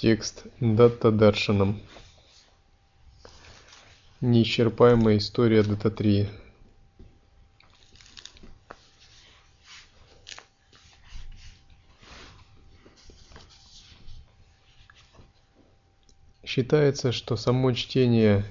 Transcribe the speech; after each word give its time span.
Текст 0.00 0.46
Датта 0.60 1.10
Даршанам. 1.10 1.78
Неисчерпаемая 4.22 5.18
история 5.18 5.62
Дататрии. 5.62 6.30
Считается, 16.46 17.12
что 17.12 17.36
само 17.36 17.74
чтение 17.74 18.46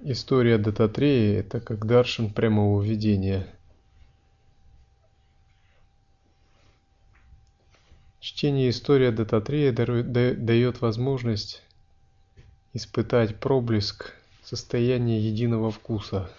истории 0.00 0.56
Дататреи– 0.56 1.36
это 1.40 1.60
как 1.60 1.84
даршан 1.84 2.30
прямого 2.30 2.80
видения– 2.80 3.46
Чтение 8.36 8.68
истории 8.68 9.08
Дататрея 9.08 9.72
дает 9.72 10.82
возможность 10.82 11.62
испытать 12.74 13.40
проблеск 13.40 14.12
состояния 14.44 15.18
единого 15.18 15.70
вкуса. 15.70 16.30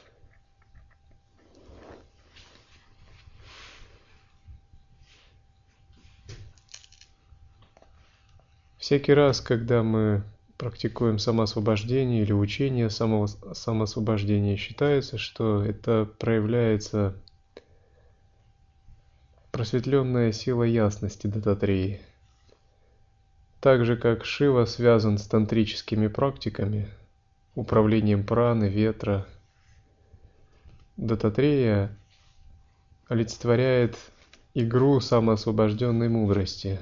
Всякий 8.78 9.14
раз, 9.14 9.42
когда 9.42 9.82
мы 9.82 10.22
практикуем 10.60 11.18
самоосвобождение 11.18 12.22
или 12.22 12.32
учение 12.32 12.92
самого, 12.92 13.26
самоосвобождения, 13.26 14.56
считается, 14.56 15.18
что 15.18 15.64
это 15.66 16.08
проявляется 16.20 17.16
просветленная 19.58 20.32
сила 20.34 20.62
ясности 20.62 21.26
Дататрии. 21.26 22.00
Так 23.60 23.86
же, 23.86 23.98
как 23.98 24.24
Шива 24.24 24.66
связан 24.66 25.18
с 25.18 25.26
тантрическими 25.26 26.06
практиками, 26.06 26.88
управлением 27.56 28.24
праны, 28.24 28.66
ветра, 28.66 29.26
Дататрея 30.96 31.90
олицетворяет 33.08 33.98
игру 34.54 35.00
самоосвобожденной 35.00 36.08
мудрости. 36.08 36.80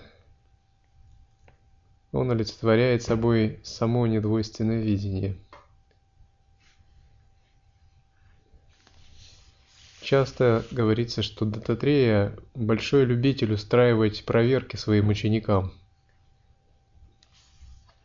Он 2.11 2.29
олицетворяет 2.29 3.03
собой 3.03 3.61
само 3.63 4.05
недвойственное 4.05 4.81
видение– 4.81 5.37
Часто 10.05 10.63
говорится, 10.69 11.23
что 11.23 11.45
Дататрея– 11.45 12.37
большой 12.53 13.05
любитель 13.05 13.53
устраивать 13.53 14.23
проверки 14.23 14.75
своим 14.75 15.09
ученикам. 15.09 15.73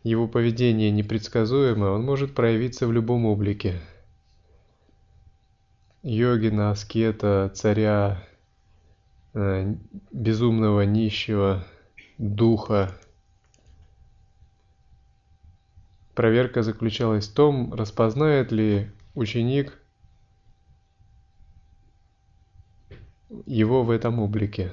Его 0.03 0.27
поведение 0.27 0.91
непредсказуемо, 0.91 1.91
он 1.91 2.03
может 2.03 2.35
проявиться 2.35 2.87
в 2.87 2.93
любом 2.93 3.27
облике. 3.27 3.83
Йогина, 6.03 6.71
аскета, 6.71 7.53
царя, 7.55 8.27
э, 9.35 9.75
безумного 10.11 10.81
нищего, 10.87 11.67
духа. 12.17 12.99
Проверка 16.15 16.63
заключалась 16.63 17.29
в 17.29 17.35
том, 17.35 17.75
распознает 17.75 18.53
ли 18.53 18.91
ученик 19.15 19.80
его 23.47 23.83
в 23.83 23.91
этом 23.91 24.19
облике. 24.19 24.73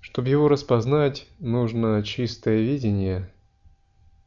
Чтобы 0.00 0.28
его 0.28 0.48
распознать, 0.48 1.26
нужно 1.38 2.02
чистое 2.02 2.60
видение 2.60 3.30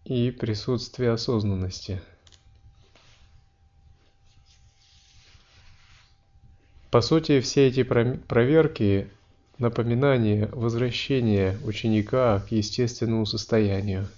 и 0.05 0.31
присутствие 0.31 1.11
осознанности. 1.11 2.01
По 6.91 7.01
сути, 7.01 7.41
все 7.41 7.67
эти 7.67 7.83
проверки– 7.83 9.09
напоминание 9.57 10.47
возвращения 10.47 11.57
ученика 11.63 12.39
к 12.39 12.51
естественному 12.51 13.25
состоянию– 13.25 14.07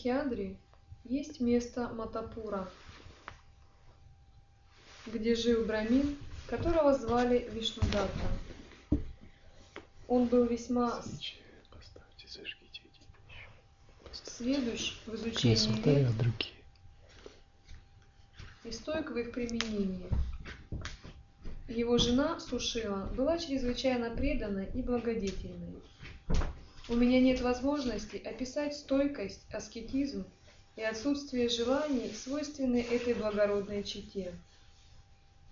Около 0.00 0.12
Сахиадри 0.12 0.56
есть 1.04 1.40
место 1.40 1.88
Матапура, 1.88 2.70
где 5.06 5.34
жил 5.34 5.66
Брамин, 5.66 6.16
которого 6.46 6.94
звали 6.94 7.48
Вишнудатта. 7.52 8.26
Он 10.08 10.26
был 10.26 10.44
весьма 10.44 11.02
сведущ 14.24 14.96
в 15.06 15.14
изучении 15.16 15.82
лет 15.84 16.08
и 18.64 18.72
стойк 18.72 19.10
в 19.10 19.18
их 19.18 19.32
применении. 19.32 20.06
Его 21.68 21.98
жена 21.98 22.40
Сушила 22.40 23.06
была 23.14 23.38
чрезвычайно 23.38 24.16
преданной 24.16 24.70
и 24.72 24.82
благодетельной. 24.82 25.82
У 26.90 26.96
меня 26.96 27.20
нет 27.20 27.40
возможности 27.40 28.16
описать 28.16 28.74
стойкость, 28.74 29.46
аскетизм 29.52 30.24
и 30.74 30.82
отсутствие 30.82 31.48
желаний, 31.48 32.10
свойственные 32.12 32.82
этой 32.82 33.14
благородной 33.14 33.84
чете. 33.84 34.34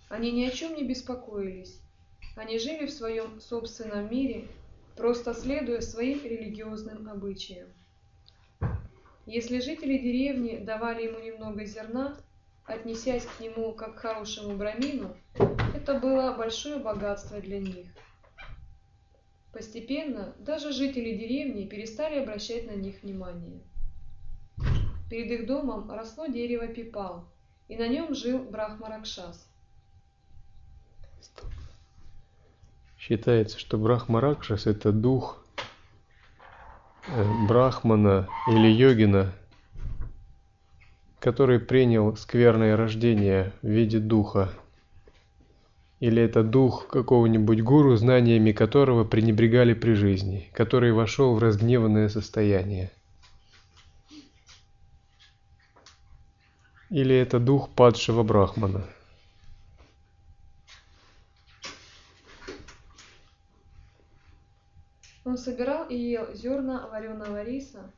Они 0.09 0.33
ни 0.33 0.43
о 0.43 0.51
чем 0.51 0.75
не 0.75 0.83
беспокоились. 0.83 1.79
Они 2.35 2.59
жили 2.59 2.87
в 2.87 2.91
своем 2.91 3.39
собственном 3.39 4.11
мире, 4.11 4.49
просто 4.97 5.33
следуя 5.33 5.79
своим 5.79 6.21
религиозным 6.25 7.09
обычаям. 7.09 7.69
Если 9.25 9.61
жители 9.61 9.97
деревни 9.97 10.57
давали 10.57 11.03
ему 11.03 11.19
немного 11.19 11.63
зерна, 11.63 12.17
отнесясь 12.65 13.23
к 13.23 13.39
нему 13.39 13.71
как 13.71 13.95
к 13.95 13.99
хорошему 13.99 14.57
брамину, 14.57 15.15
это 15.73 15.93
было 15.93 16.33
большое 16.33 16.79
богатство 16.79 17.39
для 17.39 17.61
них– 17.61 17.85
Постепенно 19.51 20.35
даже 20.39 20.71
жители 20.71 21.17
деревни 21.17 21.65
перестали 21.65 22.19
обращать 22.19 22.67
на 22.67 22.75
них 22.75 23.01
внимание. 23.01 23.61
Перед 25.09 25.31
их 25.31 25.47
домом 25.47 25.89
росло 25.89 26.27
дерево 26.27 26.67
пипал, 26.67 27.27
и 27.67 27.75
на 27.75 27.87
нем 27.87 28.13
жил 28.13 28.39
Брахмаракшас. 28.39 29.49
Считается, 32.99 33.57
что 33.57 33.79
Брахмаракшас– 33.79 34.65
это 34.67 34.91
дух 34.91 35.43
э, 37.07 37.47
Брахмана 37.47 38.27
или 38.47 38.67
йогина, 38.67 39.33
который 41.19 41.59
принял 41.59 42.15
скверное 42.17 42.77
рождение 42.77 43.51
в 43.63 43.67
виде 43.67 43.97
духа– 43.97 44.53
или 45.99 46.21
это 46.21 46.43
дух 46.43 46.87
какого-нибудь 46.87 47.61
гуру, 47.61 47.95
знаниями 47.95 48.51
которого 48.51 49.03
пренебрегали 49.03 49.73
при 49.73 49.93
жизни, 49.93 50.49
который 50.53 50.93
вошел 50.93 51.35
в 51.35 51.39
разгневанное 51.39 52.07
состояние. 52.07 52.91
Или 56.89 57.15
это 57.15 57.39
дух 57.39 57.69
падшего 57.69 58.23
брахмана. 58.23 58.85
Он 65.25 65.37
собирал 65.37 65.87
и 65.89 65.95
ел 65.95 66.33
зерна 66.33 66.87
вареного 66.87 67.43
риса, 67.43 67.91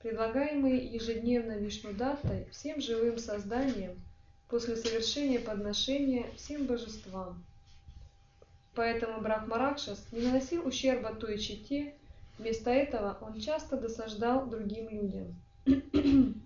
предлагаемые 0.00 0.86
ежедневно 0.86 1.58
Вишнудаттой 1.58 2.46
всем 2.52 2.80
живым 2.80 3.18
созданиям 3.18 3.96
после 4.48 4.76
совершения 4.76 5.40
подношения 5.40 6.26
всем 6.36 6.66
божествам. 6.66 7.44
Поэтому 8.74 9.20
Брахмаракшас 9.20 10.06
не 10.12 10.20
наносил 10.20 10.66
ущерба 10.66 11.14
той 11.14 11.38
чете, 11.38 11.94
вместо 12.38 12.70
этого 12.70 13.18
он 13.20 13.40
часто 13.40 13.76
досаждал 13.76 14.46
другим 14.46 14.88
людям. 14.88 15.34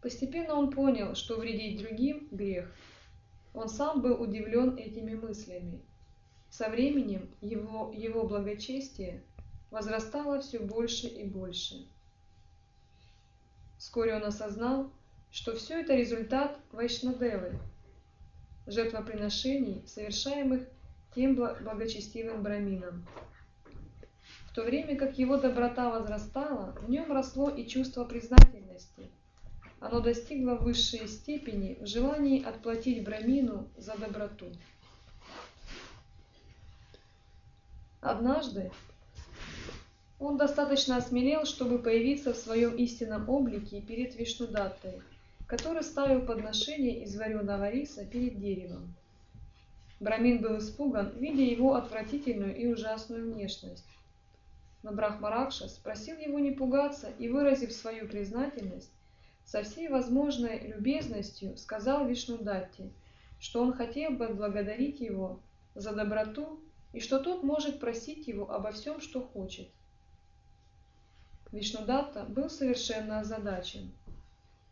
Постепенно 0.00 0.54
он 0.54 0.70
понял, 0.70 1.14
что 1.14 1.36
вредить 1.36 1.82
другим– 1.82 2.28
грех. 2.30 2.72
Он 3.52 3.68
сам 3.68 4.00
был 4.00 4.20
удивлен 4.22 4.76
этими 4.76 5.14
мыслями. 5.14 5.82
Со 6.50 6.68
временем 6.68 7.28
его, 7.40 7.92
его 7.94 8.26
благочестие 8.26 9.22
возрастало 9.70 10.40
все 10.40 10.58
больше 10.58 11.06
и 11.06 11.24
больше. 11.24 11.86
Вскоре 13.78 14.14
он 14.14 14.24
осознал, 14.24 14.90
что 15.30 15.54
все 15.54 15.80
это 15.80 15.94
результат 15.94 16.58
Вайшнадевы. 16.72 17.58
жертвоприношений, 18.66 19.82
совершаемых 19.86 20.62
тем 21.14 21.34
благочестивым 21.34 22.42
брамином. 22.42 23.06
В 24.50 24.54
то 24.54 24.62
время 24.62 24.96
как 24.96 25.18
его 25.18 25.36
доброта 25.36 25.90
возрастала, 25.90 26.76
в 26.82 26.90
нем 26.90 27.12
росло 27.12 27.48
и 27.48 27.66
чувство 27.66 28.04
признательности. 28.04 29.10
Оно 29.80 30.00
достигло 30.00 30.56
высшей 30.56 31.08
степени 31.08 31.78
в 31.80 31.86
желании 31.86 32.44
отплатить 32.44 33.02
брамину 33.04 33.68
за 33.76 33.96
доброту. 33.96 34.46
Однажды 38.00 38.70
он 40.18 40.36
достаточно 40.36 40.96
осмелел, 40.96 41.44
чтобы 41.44 41.78
появиться 41.78 42.34
в 42.34 42.36
своем 42.36 42.76
истинном 42.76 43.28
облике 43.28 43.80
перед 43.80 44.14
Вишнудаттой, 44.16 45.00
который 45.50 45.82
ставил 45.82 46.24
подношение 46.24 47.02
из 47.02 47.16
вареного 47.16 47.70
риса 47.70 48.06
перед 48.06 48.38
деревом. 48.38 48.94
Брамин 49.98 50.40
был 50.40 50.58
испуган, 50.58 51.10
видя 51.18 51.42
его 51.42 51.74
отвратительную 51.74 52.56
и 52.56 52.68
ужасную 52.68 53.34
внешность. 53.34 53.84
Но 54.84 54.92
Брахмаракша 54.92 55.68
спросил 55.68 56.16
его 56.18 56.38
не 56.38 56.52
пугаться 56.52 57.10
и, 57.18 57.28
выразив 57.28 57.72
свою 57.72 58.06
признательность, 58.06 58.92
со 59.44 59.64
всей 59.64 59.88
возможной 59.88 60.60
любезностью 60.60 61.56
сказал 61.56 62.06
Вишнудатте, 62.06 62.88
что 63.40 63.60
он 63.60 63.72
хотел 63.72 64.12
бы 64.12 64.28
благодарить 64.28 65.00
его 65.00 65.40
за 65.74 65.92
доброту 65.92 66.60
и 66.92 67.00
что 67.00 67.18
тот 67.18 67.42
может 67.42 67.80
просить 67.80 68.28
его 68.28 68.48
обо 68.52 68.70
всем, 68.70 69.00
что 69.00 69.20
хочет. 69.20 69.68
Вишнудатта 71.50 72.22
был 72.22 72.48
совершенно 72.48 73.18
озадачен. 73.18 73.90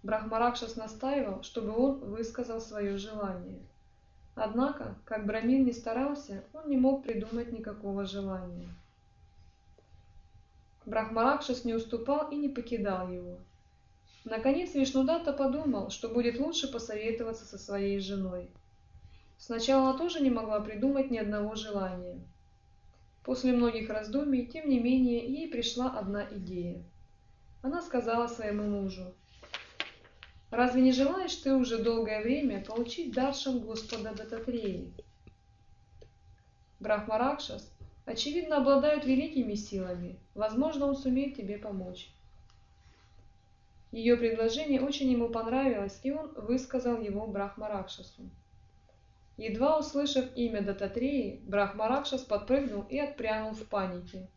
Брахмаракшас 0.03 0.77
настаивал, 0.77 1.43
чтобы 1.43 1.77
он 1.77 1.99
высказал 1.99 2.61
свое 2.61 2.97
желание. 2.97 3.61
Однако, 4.35 4.95
как 5.05 5.27
Брамин 5.27 5.65
не 5.65 5.73
старался, 5.73 6.45
он 6.53 6.71
не 6.71 6.77
мог 6.77 7.03
придумать 7.03 7.51
никакого 7.51 8.07
желания. 8.07 8.69
Брахмаракшас 10.87 11.65
не 11.65 11.75
уступал 11.75 12.31
и 12.31 12.37
не 12.37 12.49
покидал 12.49 13.11
его. 13.11 13.39
Наконец 14.25 14.75
Вишнудатта 14.75 15.33
подумал, 15.33 15.91
что 15.91 16.09
будет 16.09 16.39
лучше 16.39 16.71
посоветоваться 16.71 17.45
со 17.45 17.59
своей 17.59 17.99
женой. 17.99 18.49
Сначала 19.39 19.91
она 19.91 19.99
тоже 19.99 20.21
не 20.21 20.31
могла 20.31 20.61
придумать 20.61 21.11
ни 21.11 21.19
одного 21.19 21.55
желания. 21.55 22.19
После 23.25 23.53
многих 23.53 23.91
раздумий, 23.91 24.47
тем 24.47 24.69
не 24.69 24.81
менее, 24.81 25.27
ей 25.27 25.49
пришла 25.49 25.91
одна 25.91 26.25
идея. 26.31 26.83
Она 27.63 27.83
сказала 27.83 28.27
своему 28.27 28.65
мужу, 28.65 29.15
«Разве 30.51 30.81
не 30.81 30.93
желаешь 30.93 31.35
ты 31.37 31.55
уже 31.55 31.83
долгое 31.83 32.23
время 32.23 32.65
получить 32.65 33.13
даршам 33.13 33.61
Господа 33.61 34.15
Дататреи?» 34.15 34.93
Брахмаракшас, 36.81 37.71
очевидно, 38.07 38.59
обладают 38.59 39.05
великими 39.05 39.55
силами. 39.55 40.19
Возможно, 40.35 40.87
он 40.87 40.97
сумеет 40.97 41.37
тебе 41.37 41.59
помочь. 41.59 42.11
Ее 43.91 44.17
предложение 44.17 44.81
очень 44.81 45.11
ему 45.11 45.29
понравилось, 45.29 45.99
и 46.03 46.13
он 46.13 46.33
высказал 46.35 47.01
его 47.01 47.27
Брахмаракшасу. 47.27 48.31
Едва 49.37 49.79
услышав 49.79 50.37
имя 50.37 50.63
Дататреи, 50.63 51.41
Брахмаракшас 51.47 52.23
подпрыгнул 52.23 52.83
и 52.89 52.99
отпрянул 52.99 53.53
в 53.53 53.65
панике. 53.67 54.29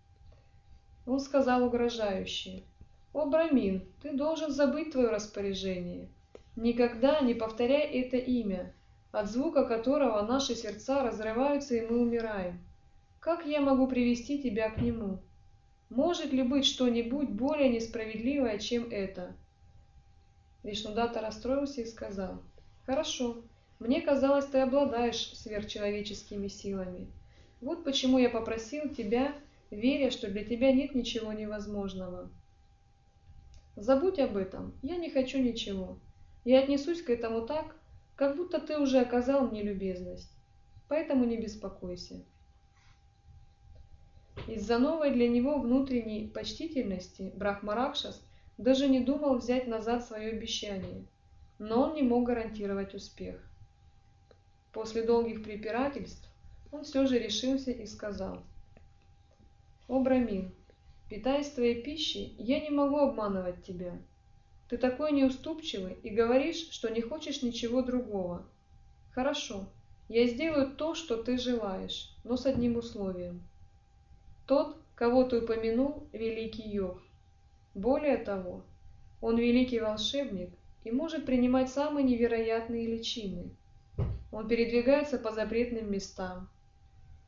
Он 1.05 1.19
сказал 1.19 1.63
угрожающе, 1.63 2.63
«О, 3.13 3.25
Брамин, 3.25 3.83
ты 4.01 4.13
должен 4.13 4.51
забыть 4.51 4.91
твое 4.91 5.09
распоряжение. 5.09 6.07
Никогда 6.55 7.19
не 7.19 7.33
повторяй 7.33 7.81
это 7.81 8.15
имя, 8.15 8.73
от 9.11 9.29
звука 9.29 9.65
которого 9.65 10.21
наши 10.25 10.55
сердца 10.55 11.03
разрываются 11.03 11.75
и 11.75 11.81
мы 11.81 11.99
умираем. 11.99 12.59
Как 13.19 13.45
я 13.45 13.59
могу 13.59 13.87
привести 13.87 14.41
тебя 14.41 14.69
к 14.69 14.81
нему? 14.81 15.19
Может 15.89 16.31
ли 16.31 16.41
быть 16.41 16.65
что-нибудь 16.65 17.29
более 17.29 17.67
несправедливое, 17.69 18.59
чем 18.59 18.89
это?» 18.89 19.35
Вишнудата 20.63 21.19
расстроился 21.19 21.81
и 21.81 21.85
сказал, 21.85 22.41
«Хорошо, 22.85 23.43
мне 23.79 23.99
казалось, 23.99 24.45
ты 24.45 24.59
обладаешь 24.59 25.37
сверхчеловеческими 25.37 26.47
силами. 26.47 27.07
Вот 27.59 27.83
почему 27.83 28.19
я 28.19 28.29
попросил 28.29 28.87
тебя, 28.87 29.35
веря, 29.69 30.11
что 30.11 30.29
для 30.29 30.45
тебя 30.45 30.71
нет 30.71 30.95
ничего 30.95 31.33
невозможного. 31.33 32.29
Забудь 33.75 34.19
об 34.19 34.37
этом, 34.37 34.73
я 34.81 34.97
не 34.97 35.09
хочу 35.09 35.39
ничего. 35.39 35.97
Я 36.43 36.59
отнесусь 36.59 37.01
к 37.01 37.09
этому 37.09 37.45
так, 37.45 37.75
как 38.15 38.35
будто 38.35 38.59
ты 38.59 38.77
уже 38.77 38.99
оказал 38.99 39.47
мне 39.47 39.63
любезность. 39.63 40.31
Поэтому 40.87 41.23
не 41.25 41.37
беспокойся. 41.37 42.21
Из-за 44.47 44.77
новой 44.77 45.11
для 45.11 45.29
него 45.29 45.59
внутренней 45.59 46.27
почтительности 46.27 47.31
Брахмаракшас 47.35 48.21
даже 48.57 48.87
не 48.87 48.99
думал 48.99 49.37
взять 49.37 49.67
назад 49.67 50.05
свое 50.05 50.29
обещание, 50.29 51.05
но 51.59 51.83
он 51.83 51.95
не 51.95 52.01
мог 52.01 52.25
гарантировать 52.25 52.93
успех. 52.93 53.41
После 54.73 55.03
долгих 55.03 55.43
препирательств 55.43 56.27
он 56.71 56.83
все 56.83 57.05
же 57.05 57.19
решился 57.19 57.71
и 57.71 57.85
сказал. 57.85 58.43
«О, 59.87 59.99
Брамин, 60.01 60.51
питаясь 61.11 61.49
твоей 61.49 61.83
пищей, 61.83 62.33
я 62.37 62.61
не 62.61 62.69
могу 62.69 62.95
обманывать 62.99 63.65
тебя. 63.65 63.91
Ты 64.69 64.77
такой 64.77 65.11
неуступчивый 65.11 65.97
и 66.03 66.09
говоришь, 66.09 66.69
что 66.71 66.87
не 66.87 67.01
хочешь 67.01 67.41
ничего 67.41 67.81
другого. 67.81 68.45
Хорошо, 69.13 69.65
я 70.07 70.25
сделаю 70.25 70.71
то, 70.73 70.95
что 70.95 71.21
ты 71.21 71.37
желаешь, 71.37 72.15
но 72.23 72.37
с 72.37 72.45
одним 72.45 72.77
условием. 72.77 73.41
Тот, 74.47 74.77
кого 74.95 75.25
ты 75.25 75.39
упомянул, 75.39 76.07
великий 76.13 76.69
йог. 76.69 77.01
Более 77.73 78.15
того, 78.15 78.61
он 79.19 79.37
великий 79.37 79.81
волшебник 79.81 80.51
и 80.85 80.91
может 80.91 81.25
принимать 81.25 81.69
самые 81.69 82.05
невероятные 82.05 82.87
личины. 82.87 83.49
Он 84.31 84.47
передвигается 84.47 85.17
по 85.17 85.33
запретным 85.33 85.91
местам. 85.91 86.47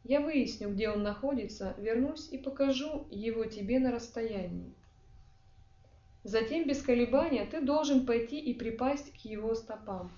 Я 0.03 0.19
выясню, 0.19 0.69
где 0.69 0.89
он 0.89 1.01
находится, 1.01 1.75
вернусь 1.77 2.27
и 2.29 2.37
покажу 2.37 3.07
его 3.09 3.45
тебе 3.45 3.79
на 3.79 3.91
расстоянии. 3.91 4.73
Затем 6.23 6.67
без 6.67 6.81
колебания 6.81 7.45
ты 7.45 7.61
должен 7.61 8.05
пойти 8.05 8.39
и 8.39 8.53
припасть 8.53 9.13
к 9.13 9.17
его 9.25 9.55
стопам. 9.55 10.11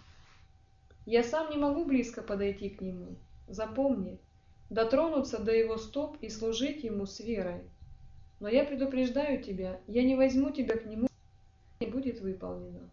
Я 1.05 1.23
сам 1.23 1.51
не 1.51 1.57
могу 1.57 1.85
близко 1.85 2.23
подойти 2.23 2.69
к 2.69 2.81
нему. 2.81 3.15
Запомни, 3.47 4.19
дотронуться 4.71 5.39
до 5.39 5.51
его 5.51 5.77
стоп 5.77 6.17
и 6.21 6.29
служить 6.29 6.83
ему 6.83 7.05
с 7.05 7.19
верой. 7.19 7.61
Но 8.39 8.49
я 8.49 8.63
предупреждаю 8.63 9.41
тебя, 9.41 9.79
я 9.87 10.03
не 10.03 10.15
возьму 10.15 10.49
тебя 10.49 10.77
к 10.77 10.85
нему, 10.85 11.07
не 11.79 11.87
будет 11.87 12.21
выполнено. 12.21 12.89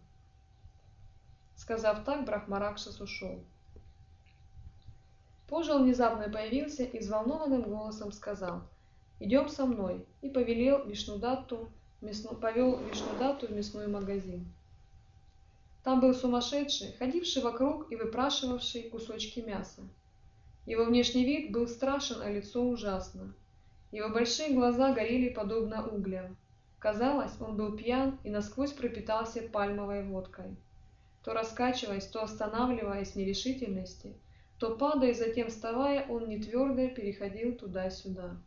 Сказав 1.55 2.03
так, 2.03 2.25
Брахмаракшас 2.25 3.01
ушел. 3.01 3.43
Он 5.49 5.83
внезапно 5.83 6.29
появился 6.29 6.83
и 6.83 6.99
взволнованным 6.99 7.61
голосом 7.61 8.11
сказал 8.11 8.63
«Идем 9.19 9.49
со 9.49 9.65
мной» 9.65 10.05
и 10.21 10.29
повелел 10.29 10.83
Вишнудатту, 10.85 11.69
мясно, 12.01 12.33
повел 12.33 12.79
Вишнудатту 12.79 13.47
в 13.47 13.51
мясной 13.51 13.87
магазин. 13.87 14.45
Там 15.83 15.99
был 15.99 16.13
сумасшедший, 16.13 16.93
ходивший 16.93 17.43
вокруг 17.43 17.91
и 17.91 17.95
выпрашивавший 17.95 18.89
кусочки 18.89 19.41
мяса. 19.41 19.81
Его 20.65 20.85
внешний 20.85 21.25
вид 21.25 21.51
был 21.51 21.67
страшен, 21.67 22.21
а 22.21 22.29
лицо 22.29 22.63
ужасно. 22.63 23.33
Его 23.91 24.09
большие 24.09 24.53
глаза 24.53 24.91
горели 24.93 25.29
подобно 25.29 25.87
углям. 25.87 26.35
Казалось, 26.79 27.33
он 27.39 27.57
был 27.57 27.77
пьян 27.77 28.17
и 28.23 28.29
насквозь 28.29 28.71
пропитался 28.71 29.41
пальмовой 29.41 30.03
водкой. 30.03 30.55
То 31.23 31.33
раскачиваясь, 31.33 32.07
то 32.07 32.23
останавливаясь 32.23 33.11
в 33.11 33.15
нерешительности– 33.17 34.13
то 34.63 34.77
падая, 34.77 35.13
затем 35.13 35.49
вставая, 35.49 36.07
он 36.07 36.29
не 36.29 36.39
твердо 36.39 36.87
переходил 36.87 37.53
туда-сюда. 37.53 38.37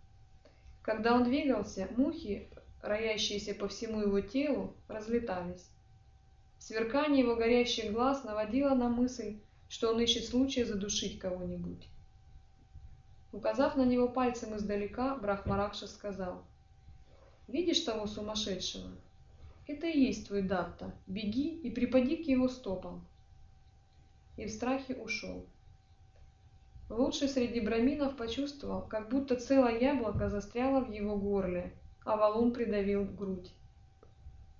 Когда 0.80 1.12
он 1.12 1.24
двигался, 1.24 1.88
мухи, 1.94 2.48
роящиеся 2.80 3.54
по 3.54 3.68
всему 3.68 4.00
его 4.00 4.22
телу, 4.22 4.72
разлетались. 4.88 5.68
Сверкание 6.58 7.22
его 7.22 7.36
горящих 7.36 7.92
глаз 7.92 8.24
наводило 8.24 8.74
на 8.74 8.88
мысль, 8.88 9.36
что 9.68 9.92
он 9.92 10.00
ищет 10.00 10.24
случая 10.24 10.64
задушить 10.64 11.18
кого-нибудь. 11.18 11.86
Указав 13.30 13.76
на 13.76 13.84
него 13.84 14.08
пальцем 14.08 14.56
издалека, 14.56 15.16
Брахмаракша 15.16 15.86
сказал, 15.86 16.42
«Видишь 17.46 17.80
того 17.80 18.06
сумасшедшего? 18.06 18.90
Это 19.66 19.86
и 19.86 20.00
есть 20.00 20.28
твой 20.28 20.40
датта. 20.40 20.94
Беги 21.06 21.50
и 21.50 21.70
припади 21.70 22.24
к 22.24 22.26
его 22.26 22.48
стопам». 22.48 23.06
И 24.38 24.46
в 24.46 24.50
страхе 24.50 24.94
ушел. 24.94 25.44
Лучший 26.88 27.28
среди 27.28 27.60
браминов 27.60 28.16
почувствовал, 28.16 28.82
как 28.82 29.08
будто 29.08 29.34
целое 29.34 29.78
яблоко 29.78 30.28
застряло 30.30 30.80
в 30.80 30.92
его 30.92 31.16
горле, 31.16 31.72
а 32.04 32.16
валун 32.16 32.52
придавил 32.52 33.02
в 33.02 33.16
грудь. 33.16 33.50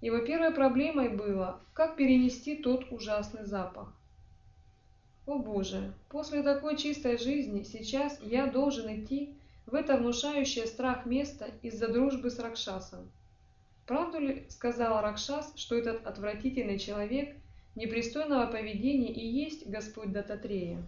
Его 0.00 0.18
первой 0.18 0.50
проблемой 0.50 1.09
было, 1.09 1.61
как 1.73 1.97
перенести 1.97 2.56
тот 2.56 2.90
ужасный 2.90 3.45
запах. 3.45 3.92
О 5.26 5.38
Боже, 5.38 5.92
после 6.09 6.42
такой 6.42 6.76
чистой 6.76 7.16
жизни 7.18 7.62
сейчас 7.62 8.21
я 8.23 8.47
должен 8.47 8.95
идти 8.95 9.35
в 9.66 9.75
это 9.75 9.97
внушающее 9.97 10.66
страх 10.66 11.06
место 11.06 11.50
из-за 11.62 11.88
дружбы 11.88 12.30
с 12.30 12.38
Ракшасом. 12.38 13.11
Правду 13.87 14.18
ли 14.18 14.47
сказал 14.49 15.00
Ракшас, 15.00 15.52
что 15.56 15.76
этот 15.76 16.06
отвратительный 16.06 16.78
человек 16.78 17.37
непристойного 17.76 18.47
поведения 18.47 19.12
и 19.12 19.25
есть 19.25 19.68
Господь 19.68 20.12
Дататрея? 20.12 20.83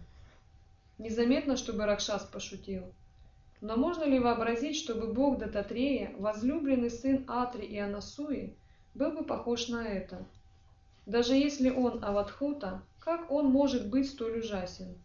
Незаметно, 0.99 1.57
чтобы 1.57 1.87
Ракшас 1.87 2.25
пошутил. 2.25 2.93
Но 3.61 3.77
можно 3.77 4.05
ли 4.05 4.19
вообразить, 4.19 4.77
чтобы 4.77 5.13
бог 5.13 5.39
Дататрея, 5.39 6.13
возлюбленный 6.19 6.91
сын 6.91 7.25
Атри 7.29 7.67
и 7.67 7.79
Анасуи, 7.79 8.57
был 8.95 9.13
бы 9.13 9.25
похож 9.25 9.69
на 9.69 9.87
это? 9.87 10.27
Даже 11.07 11.35
если 11.35 11.71
он 11.71 12.05
Аватхута, 12.05 12.83
как 13.01 13.31
он 13.31 13.47
может 13.47 13.89
быть 13.89 14.11
столь 14.11 14.41
ужасен? 14.41 14.97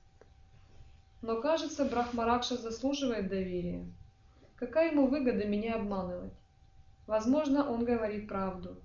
Но 1.21 1.39
кажется, 1.39 1.85
Брахмаракша 1.85 2.57
заслуживает 2.57 3.29
доверия. 3.29 3.85
Какая 4.55 4.91
ему 4.91 5.07
выгода 5.07 5.45
меня 5.45 5.75
обманывать? 5.75 6.33
Возможно, 7.07 7.69
он 7.69 7.85
говорит 7.85 8.27
правду. 8.27 8.77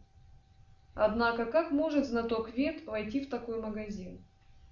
Однако, 0.95 1.47
как 1.47 1.71
может 1.71 2.07
знаток 2.07 2.57
вет 2.57 2.85
войти 2.87 3.21
в 3.21 3.29
такой 3.29 3.61
магазин? 3.61 4.23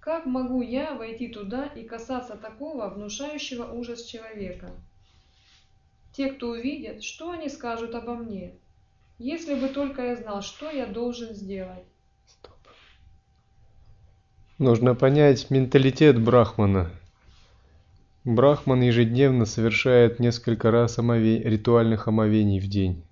Как 0.07 0.25
могу 0.25 0.61
я 0.61 0.93
войти 0.93 1.27
туда 1.27 1.65
и 1.65 1.83
касаться 1.83 2.37
такого 2.37 2.87
внушающего 2.87 3.73
ужас 3.73 4.05
человека? 4.05 4.71
Те, 6.13 6.31
кто 6.31 6.51
увидят, 6.51 7.03
что 7.03 7.31
они 7.31 7.49
скажут 7.49 7.93
обо 7.93 8.15
мне? 8.15 8.53
Если 9.19 9.53
бы 9.53 9.67
только 9.67 10.05
я 10.05 10.15
знал, 10.15 10.41
что 10.41 10.71
я 10.71 10.85
должен 10.85 11.35
сделать. 11.35 11.83
Нужно 14.57 14.95
понять 14.95 15.49
менталитет 15.49 16.17
Брахмана. 16.23 16.89
Брахман 18.23 18.79
ежедневно 18.79 19.43
совершает 19.45 20.21
несколько 20.21 20.71
раз 20.71 20.97
омове... 20.97 21.43
ритуальных 21.43 22.07
омовений 22.07 22.61
в 22.61 22.67
день. 22.69 23.03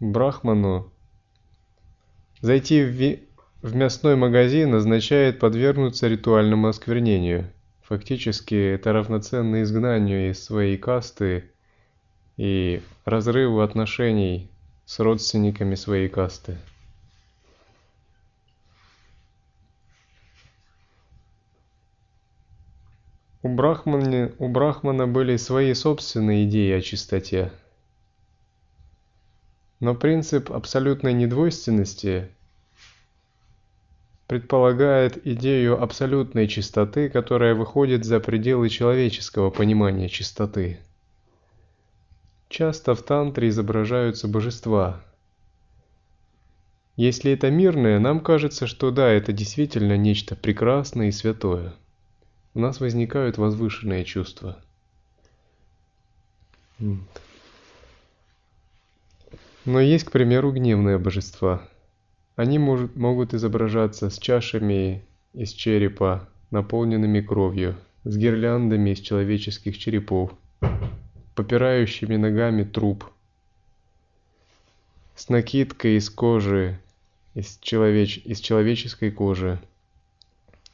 Брахману 0.00 0.90
зайти 2.40 2.82
в, 2.82 3.23
в 3.64 3.74
мясной 3.74 4.14
магазин 4.14 4.74
означает 4.74 5.38
подвергнуться 5.38 6.06
ритуальному 6.06 6.68
осквернению. 6.68 7.50
Фактически 7.80 8.54
это 8.54 8.92
равноценно 8.92 9.62
изгнанию 9.62 10.30
из 10.30 10.44
своей 10.44 10.76
касты 10.76 11.50
и 12.36 12.82
разрыву 13.06 13.60
отношений 13.60 14.50
с 14.84 15.00
родственниками 15.00 15.76
своей 15.76 16.10
касты. 16.10 16.58
У 23.40 23.48
Брахмана, 23.48 24.30
у 24.38 24.48
Брахмана 24.48 25.06
были 25.06 25.38
свои 25.38 25.72
собственные 25.72 26.44
идеи 26.44 26.72
о 26.72 26.82
чистоте. 26.82 27.50
Но 29.80 29.94
принцип 29.94 30.52
абсолютной 30.52 31.14
недвойственности 31.14 32.28
предполагает 34.26 35.26
идею 35.26 35.82
абсолютной 35.82 36.48
чистоты, 36.48 37.08
которая 37.08 37.54
выходит 37.54 38.04
за 38.04 38.20
пределы 38.20 38.68
человеческого 38.68 39.50
понимания 39.50 40.08
чистоты. 40.08 40.78
Часто 42.48 42.94
в 42.94 43.02
тантре 43.02 43.48
изображаются 43.48 44.28
божества. 44.28 45.02
Если 46.96 47.32
это 47.32 47.50
мирное, 47.50 47.98
нам 47.98 48.20
кажется, 48.20 48.66
что 48.66 48.90
да, 48.90 49.10
это 49.10 49.32
действительно 49.32 49.96
нечто 49.96 50.36
прекрасное 50.36 51.08
и 51.08 51.12
святое– 51.12 51.74
у 52.54 52.60
нас 52.60 52.78
возникают 52.78 53.36
возвышенные 53.36 54.04
чувства. 54.04 54.56
Но 56.78 57.00
есть, 59.80 60.04
к 60.04 60.12
примеру, 60.12 60.52
гневные 60.52 60.98
божества. 60.98 61.68
Они 62.36 62.58
может, 62.58 62.96
могут 62.96 63.32
изображаться 63.32 64.10
с 64.10 64.18
чашами 64.18 65.04
из 65.34 65.50
черепа, 65.50 66.28
наполненными 66.50 67.20
кровью, 67.20 67.76
с 68.02 68.16
гирляндами 68.16 68.90
из 68.90 69.00
человеческих 69.00 69.78
черепов, 69.78 70.32
попирающими 71.36 72.16
ногами 72.16 72.64
труп, 72.64 73.04
с 75.14 75.28
накидкой 75.28 75.96
из 75.96 76.10
кожи, 76.10 76.78
из, 77.34 77.58
человеч... 77.60 78.18
из 78.24 78.40
человеческой 78.40 79.12
кожи, 79.12 79.60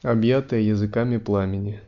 объятые 0.03 0.67
языками 0.67 1.19
пламени. 1.19 1.81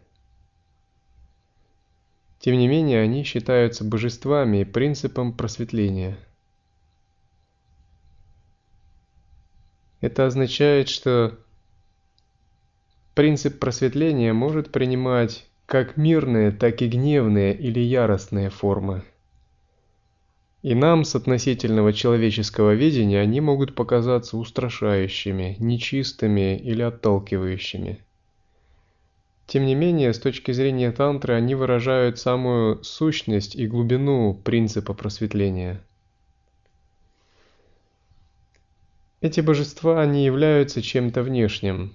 Тем 2.41 2.59
не 2.59 2.69
менее, 2.69 3.00
они 3.00 3.25
считаются 3.25 3.85
божествами 3.85 4.59
и 4.59 4.64
принципом 4.64 5.33
просветления. 5.33 6.19
Это 10.02 10.26
означает, 10.26 10.88
что 10.88 11.38
принцип 13.14 13.61
просветления 13.61 14.32
может 14.32 14.73
принимать 14.73 15.47
как 15.64 15.97
мирные, 15.97 16.50
так 16.50 16.82
и 16.82 16.88
гневные 16.88 17.54
или 17.54 17.78
яростные 17.78 18.50
формы. 18.50 19.04
И 20.62 20.75
нам 20.75 21.04
с 21.04 21.14
относительного 21.14 21.92
человеческого 21.92 22.75
видения 22.75 23.21
они 23.21 23.40
могут 23.40 23.76
показаться 23.76 24.37
устрашающими, 24.37 25.56
нечистыми 25.61 26.59
или 26.59 26.82
отталкивающими. 26.82 28.00
Тем 29.47 29.66
не 29.66 29.76
менее, 29.76 30.12
с 30.12 30.18
точки 30.18 30.50
зрения 30.50 30.90
тантры, 30.90 31.35
они 31.35 31.54
выражают 31.54 32.18
самую 32.18 32.82
сущность 32.82 33.54
и 33.54 33.68
глубину 33.68 34.35
принципа 34.35 34.94
просветления. 34.94 35.80
Эти 39.23 39.41
божества 39.41 40.05
не 40.05 40.25
являются 40.25 40.83
чем-то 40.83 41.23
внешним. 41.23 41.95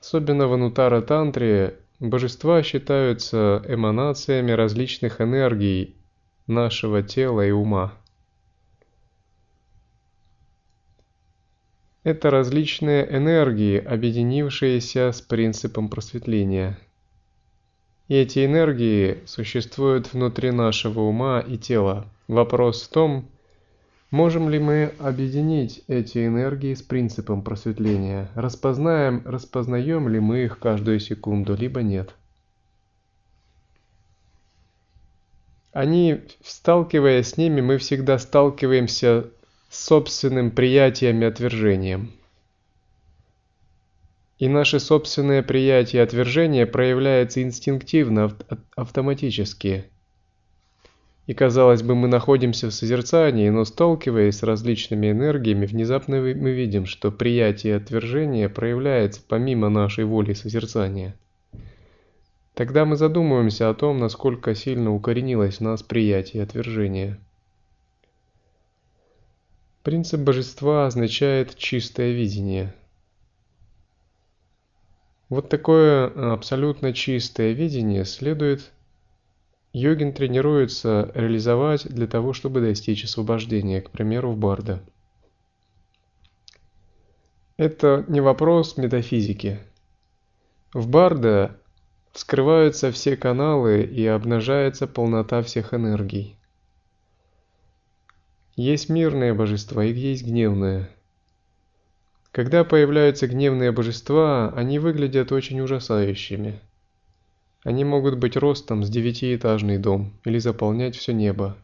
Особенно 0.00 0.48
в 0.48 0.54
Анутара-тантре 0.54 1.78
божества 2.00 2.62
считаются 2.62 3.62
эманациями 3.68 4.50
различных 4.52 5.20
энергий 5.20 5.94
нашего 6.46 7.02
тела 7.02 7.46
и 7.46 7.50
ума. 7.50 7.92
Это 12.02 12.30
различные 12.30 13.06
энергии, 13.14 13.78
объединившиеся 13.78 15.12
с 15.12 15.20
принципом 15.20 15.90
просветления. 15.90 16.78
И 18.08 18.14
эти 18.14 18.46
энергии 18.46 19.18
существуют 19.26 20.14
внутри 20.14 20.50
нашего 20.50 21.00
ума 21.00 21.40
и 21.40 21.58
тела. 21.58 22.06
Вопрос 22.26 22.84
в 22.84 22.88
том, 22.88 23.28
можем 24.12 24.50
ли 24.50 24.60
мы 24.60 24.92
объединить 25.00 25.82
эти 25.88 26.24
энергии 26.26 26.74
с 26.74 26.82
принципом 26.82 27.42
просветления, 27.42 28.30
распознаем, 28.36 29.22
распознаем 29.24 30.08
ли 30.08 30.20
мы 30.20 30.44
их 30.44 30.60
каждую 30.60 31.00
секунду, 31.00 31.56
либо 31.56 31.82
нет. 31.82 32.14
Они, 35.72 36.20
сталкиваясь 36.44 37.28
с 37.28 37.36
ними, 37.38 37.62
мы 37.62 37.78
всегда 37.78 38.18
сталкиваемся 38.18 39.30
с 39.70 39.86
собственным 39.86 40.50
приятием 40.50 41.22
и 41.22 41.24
отвержением. 41.24 42.12
И 44.38 44.48
наше 44.48 44.78
собственное 44.78 45.42
приятие 45.42 46.02
и 46.02 46.04
отвержение 46.04 46.66
проявляется 46.66 47.42
инстинктивно, 47.42 48.36
автоматически. 48.76 49.91
И 51.32 51.34
казалось 51.34 51.82
бы, 51.82 51.94
мы 51.94 52.08
находимся 52.08 52.68
в 52.68 52.74
созерцании, 52.74 53.48
но 53.48 53.64
сталкиваясь 53.64 54.36
с 54.36 54.42
различными 54.42 55.10
энергиями, 55.10 55.64
внезапно 55.64 56.16
мы 56.16 56.52
видим, 56.52 56.84
что 56.84 57.10
приятие 57.10 57.72
и 57.72 57.76
отвержение 57.76 58.50
проявляется 58.50 59.22
помимо 59.26 59.70
нашей 59.70 60.04
воли 60.04 60.34
созерцания– 60.34 61.16
Тогда 62.54 62.84
мы 62.84 62.96
задумываемся 62.96 63.70
о 63.70 63.74
том, 63.74 63.98
насколько 63.98 64.54
сильно 64.54 64.92
укоренилось 64.92 65.56
в 65.56 65.60
нас 65.62 65.82
приятие 65.82 66.42
отвержения. 66.42 67.18
Принцип 69.82 70.20
божества 70.20 70.86
означает 70.86 71.56
чистое 71.56 72.12
видение. 72.12 72.74
Вот 75.30 75.48
такое 75.48 76.08
абсолютно 76.34 76.92
чистое 76.92 77.52
видение 77.52 78.04
следует 78.04 78.70
йогин 79.72 80.12
тренируется 80.12 81.10
реализовать 81.14 81.86
для 81.86 82.06
того, 82.06 82.32
чтобы 82.32 82.60
достичь 82.60 83.04
освобождения, 83.04 83.80
к 83.80 83.90
примеру, 83.90 84.32
в 84.32 84.36
барда. 84.36 84.82
Это 87.56 88.04
не 88.08 88.20
вопрос 88.20 88.76
метафизики. 88.76 89.60
В 90.72 90.88
барда 90.88 91.58
вскрываются 92.12 92.90
все 92.92 93.16
каналы 93.16 93.82
и 93.82 94.06
обнажается 94.06 94.86
полнота 94.86 95.42
всех 95.42 95.74
энергий. 95.74 96.36
Есть 98.54 98.88
мирные 98.90 99.32
божества 99.32 99.84
и 99.84 99.92
есть 99.92 100.26
гневные. 100.26 100.90
Когда 102.32 102.64
появляются 102.64 103.26
гневные 103.26 103.72
божества, 103.72 104.52
они 104.56 104.78
выглядят 104.78 105.32
очень 105.32 105.60
ужасающими. 105.60 106.60
Они 107.64 107.84
могут 107.84 108.18
быть 108.18 108.36
ростом 108.36 108.82
с 108.84 108.90
девятиэтажный 108.90 109.78
дом 109.78 110.12
или 110.24 110.38
заполнять 110.38 110.96
все 110.96 111.12
небо, 111.12 111.56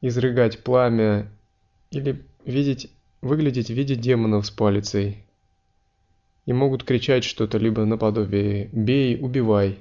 изрыгать 0.00 0.62
пламя 0.62 1.28
или 1.90 2.24
видеть, 2.44 2.90
выглядеть 3.20 3.68
в 3.68 3.74
виде 3.74 3.96
демонов 3.96 4.46
с 4.46 4.50
палицей. 4.50 5.24
И 6.46 6.52
могут 6.52 6.84
кричать 6.84 7.24
что-то 7.24 7.58
либо 7.58 7.84
наподобие 7.84 8.68
«бей, 8.72 9.18
убивай». 9.20 9.78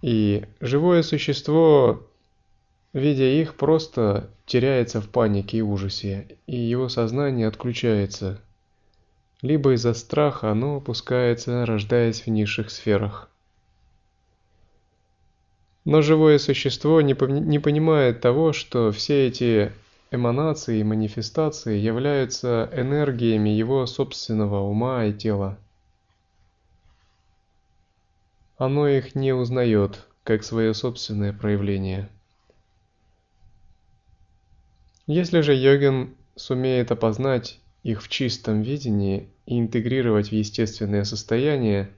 И 0.00 0.44
живое 0.60 1.02
существо 1.02 2.08
Видя 2.92 3.24
их, 3.24 3.54
просто 3.54 4.28
теряется 4.44 5.00
в 5.00 5.08
панике 5.08 5.58
и 5.58 5.62
ужасе, 5.62 6.36
и 6.46 6.56
его 6.56 6.90
сознание 6.90 7.48
отключается. 7.48 8.38
Либо 9.42 9.74
из-за 9.74 9.92
страха 9.92 10.52
оно 10.52 10.76
опускается, 10.76 11.66
рождаясь 11.66 12.22
в 12.22 12.28
низших 12.28 12.70
сферах. 12.70 13.28
Но 15.84 16.00
живое 16.00 16.38
существо 16.38 17.00
не, 17.00 17.16
не 17.40 17.58
понимает 17.58 18.20
того, 18.20 18.52
что 18.52 18.92
все 18.92 19.26
эти 19.26 19.72
эманации 20.12 20.78
и 20.78 20.84
манифестации 20.84 21.76
являются 21.76 22.70
энергиями 22.72 23.48
его 23.48 23.84
собственного 23.86 24.60
ума 24.60 25.06
и 25.06 25.12
тела. 25.12 25.58
Оно 28.58 28.86
их 28.86 29.16
не 29.16 29.32
узнает, 29.32 30.06
как 30.22 30.44
свое 30.44 30.72
собственное 30.72 31.32
проявление. 31.32 32.08
Если 35.08 35.40
же 35.40 35.52
йогин 35.52 36.14
сумеет 36.36 36.92
опознать 36.92 37.58
их 37.82 38.02
в 38.02 38.08
чистом 38.08 38.62
видении 38.62 39.31
и 39.46 39.58
интегрировать 39.58 40.28
в 40.28 40.32
естественное 40.32 41.04
состояние, 41.04 41.90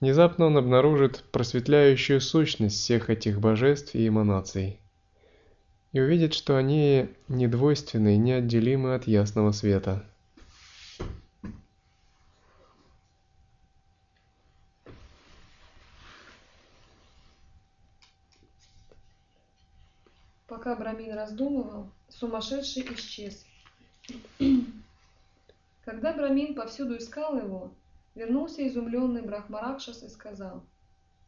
внезапно 0.00 0.46
он 0.46 0.56
обнаружит 0.56 1.24
просветляющую 1.32 2.20
сущность 2.20 2.76
всех 2.76 3.10
этих 3.10 3.40
божеств 3.40 3.94
и 3.94 4.08
эманаций 4.08 4.78
и 5.94 6.00
увидит, 6.00 6.34
что 6.34 6.56
они 6.56 7.08
недвойственны 7.28 8.16
и 8.16 8.18
неотделимы 8.18 8.96
от 8.96 9.06
ясного 9.06 9.52
света. 9.52 10.04
Пока 20.48 20.74
Брамин 20.74 21.14
раздумывал, 21.14 21.88
сумасшедший 22.08 22.82
исчез. 22.94 23.44
Когда 26.04 26.18
Брамин 26.18 26.54
повсюду 26.54 26.98
искал 26.98 27.38
его, 27.38 27.72
вернулся 28.14 28.68
изумленный 28.68 29.22
Брахмаракшас 29.22 30.02
и 30.02 30.10
сказал, 30.10 30.62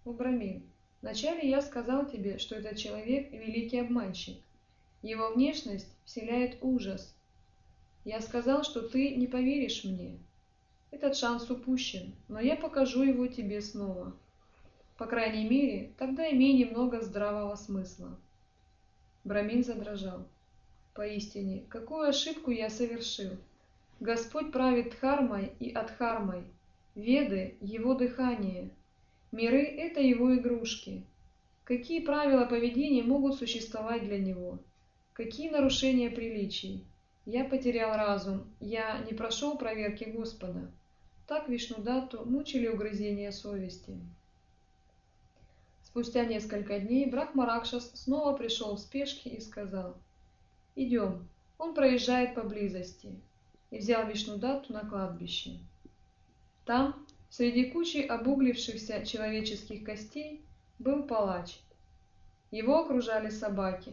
«О, 0.04 0.12
Брамин, 0.12 0.64
вначале 1.00 1.48
я 1.48 1.62
сказал 1.62 2.04
тебе, 2.04 2.36
что 2.36 2.56
этот 2.56 2.76
человек– 2.76 3.30
великий 3.32 3.78
обманщик. 3.78 4.36
Его 5.00 5.32
внешность 5.32 5.88
вселяет 6.04 6.58
ужас. 6.60 7.16
Я 8.04 8.20
сказал, 8.20 8.64
что 8.64 8.86
ты 8.86 9.16
не 9.16 9.26
поверишь 9.26 9.82
мне. 9.84 10.18
Этот 10.90 11.16
шанс 11.16 11.50
упущен, 11.50 12.14
но 12.28 12.38
я 12.38 12.54
покажу 12.54 13.02
его 13.02 13.28
тебе 13.28 13.62
снова. 13.62 14.14
По 14.98 15.06
крайней 15.06 15.48
мере, 15.48 15.92
тогда 15.96 16.30
имей 16.30 16.52
немного 16.52 17.00
здравого 17.00 17.54
смысла». 17.54 18.14
Брамин 19.24 19.64
задрожал. 19.64 20.26
Поистине, 20.92 21.64
какую 21.70 22.10
ошибку 22.10 22.50
я 22.50 22.68
совершил? 22.68 23.38
Господь 24.00 24.52
правит 24.52 24.90
Дхармой 24.90 25.52
и 25.58 25.72
Адхармой. 25.72 26.44
Веды— 26.94 27.56
его 27.62 27.94
дыхание. 27.94 28.68
Миры— 29.32 29.62
это 29.62 30.00
его 30.00 30.36
игрушки. 30.36 31.02
Какие 31.64 32.04
правила 32.04 32.44
поведения 32.44 33.02
могут 33.02 33.36
существовать 33.36 34.04
для 34.04 34.18
него? 34.18 34.58
Какие 35.14 35.48
нарушения 35.48 36.10
приличий? 36.10 36.84
Я 37.24 37.44
потерял 37.44 37.96
разум, 37.96 38.44
я 38.60 38.98
не 39.10 39.14
прошел 39.14 39.56
проверки 39.56 40.04
Господа. 40.04 40.70
Так 41.26 41.48
Вишнудату 41.48 42.22
мучили 42.26 42.68
угрызения 42.68 43.30
совести. 43.30 43.98
Спустя 45.82 46.26
несколько 46.26 46.78
дней 46.78 47.06
Брахмаракшас 47.06 47.92
снова 47.94 48.36
пришел 48.36 48.76
в 48.76 48.80
спешке 48.80 49.30
и 49.30 49.40
сказал, 49.40 49.96
«Идем, 50.74 51.26
он 51.56 51.74
проезжает 51.74 52.34
поблизости», 52.34 53.18
и 53.76 53.78
взял 53.78 54.06
Вишнудатту 54.06 54.72
на 54.72 54.80
кладбище. 54.80 55.58
Там, 56.64 56.94
среди 57.28 57.66
кучи 57.70 57.98
обуглившихся 57.98 59.04
человеческих 59.04 59.84
костей, 59.84 60.40
был 60.78 61.02
палач. 61.02 61.58
Его 62.50 62.78
окружали 62.78 63.28
собаки. 63.28 63.92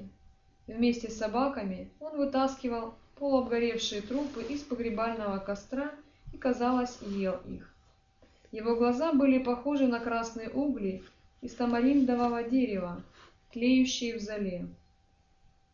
Вместе 0.67 1.10
с 1.10 1.17
собаками 1.17 1.89
он 2.00 2.15
вытаскивал 2.15 2.96
полуобгоревшие 3.15 4.02
трупы 4.02 4.41
из 4.43 4.62
погребального 4.62 5.39
костра 5.39 5.91
и, 6.32 6.38
казалось, 6.38 7.00
ел 7.02 7.41
их. 7.46 7.69
Его 8.54 8.78
глаза 8.78 9.12
были 9.12 9.43
похожи 9.43 9.86
на 9.86 10.00
красные 10.00 10.50
угли 10.50 11.04
из 11.41 11.56
тамариндового 11.56 12.43
дерева, 12.43 13.04
тлеющие 13.52 14.17
в 14.17 14.22
зале. 14.22 14.65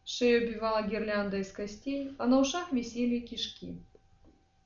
Шею 0.04 0.48
убивала 0.48 0.82
гирлянда 0.82 1.38
из 1.38 1.52
костей, 1.52 2.16
а 2.18 2.26
на 2.26 2.40
ушах 2.40 2.72
висели 2.72 3.20
кишки. 3.20 3.78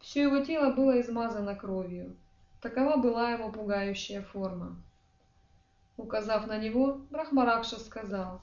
Все 0.04 0.24
его 0.24 0.42
тело 0.42 0.74
было 0.74 1.00
измазано 1.00 1.56
кровью. 1.56 2.14
Такова 2.60 2.98
была 2.98 3.32
его 3.32 3.50
пугающая 3.50 4.22
форма. 4.22 4.76
Указав 5.96 6.46
на 6.46 6.58
него, 6.58 7.00
Брахмаракша 7.10 7.80
сказал, 7.80 8.42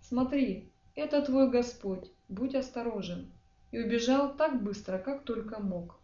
«Смотри, 0.00 0.68
это 0.96 1.22
твой 1.22 1.48
Господь, 1.48 2.10
будь 2.28 2.56
осторожен», 2.56 3.30
и 3.70 3.78
убежал 3.78 4.34
так 4.34 4.60
быстро, 4.60 4.98
как 4.98 5.22
только 5.22 5.60
мог. 5.60 5.94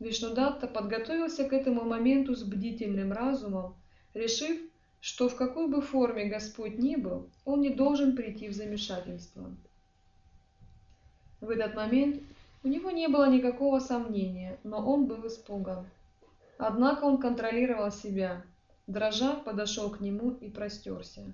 Вишнудатта 0.00 0.66
подготовился 0.66 1.48
к 1.48 1.52
этому 1.52 1.84
моменту 1.84 2.34
с 2.34 2.42
бдительным 2.42 3.12
разумом 3.12 3.76
решив, 4.14 4.60
что 5.00 5.28
в 5.28 5.36
какой 5.36 5.68
бы 5.68 5.80
форме 5.80 6.24
Господь 6.24 6.76
ни 6.76 6.96
был, 6.96 7.30
он 7.44 7.60
не 7.60 7.70
должен 7.70 8.16
прийти 8.16 8.48
в 8.48 8.52
замешательство. 8.52 9.54
В 11.40 11.50
этот 11.50 11.76
момент 11.76 12.20
у 12.64 12.68
него 12.68 12.90
не 12.90 13.06
было 13.06 13.30
никакого 13.30 13.78
сомнения, 13.78 14.58
но 14.64 14.78
он 14.78 15.06
был 15.06 15.26
испуган. 15.26 15.86
Однако 16.58 17.04
он 17.04 17.18
контролировал 17.18 17.92
себя, 17.92 18.42
дрожа 18.88 19.36
подошел 19.36 19.90
к 19.90 20.00
нему 20.00 20.30
и 20.32 20.50
простерся. 20.50 21.32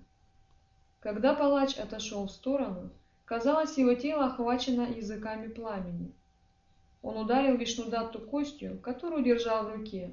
Когда 1.01 1.33
палач 1.35 1.79
отошел 1.79 2.27
в 2.27 2.31
сторону, 2.31 2.91
казалось, 3.25 3.79
его 3.79 3.95
тело 3.95 4.27
охвачено 4.27 4.83
языками 4.83 5.49
пламени. 5.49 6.13
Он 7.01 7.17
ударил 7.17 7.57
Вишнудатту 7.57 8.21
костью, 8.21 8.79
которую 8.79 9.25
держал 9.25 9.65
в 9.65 9.73
руке, 9.73 10.13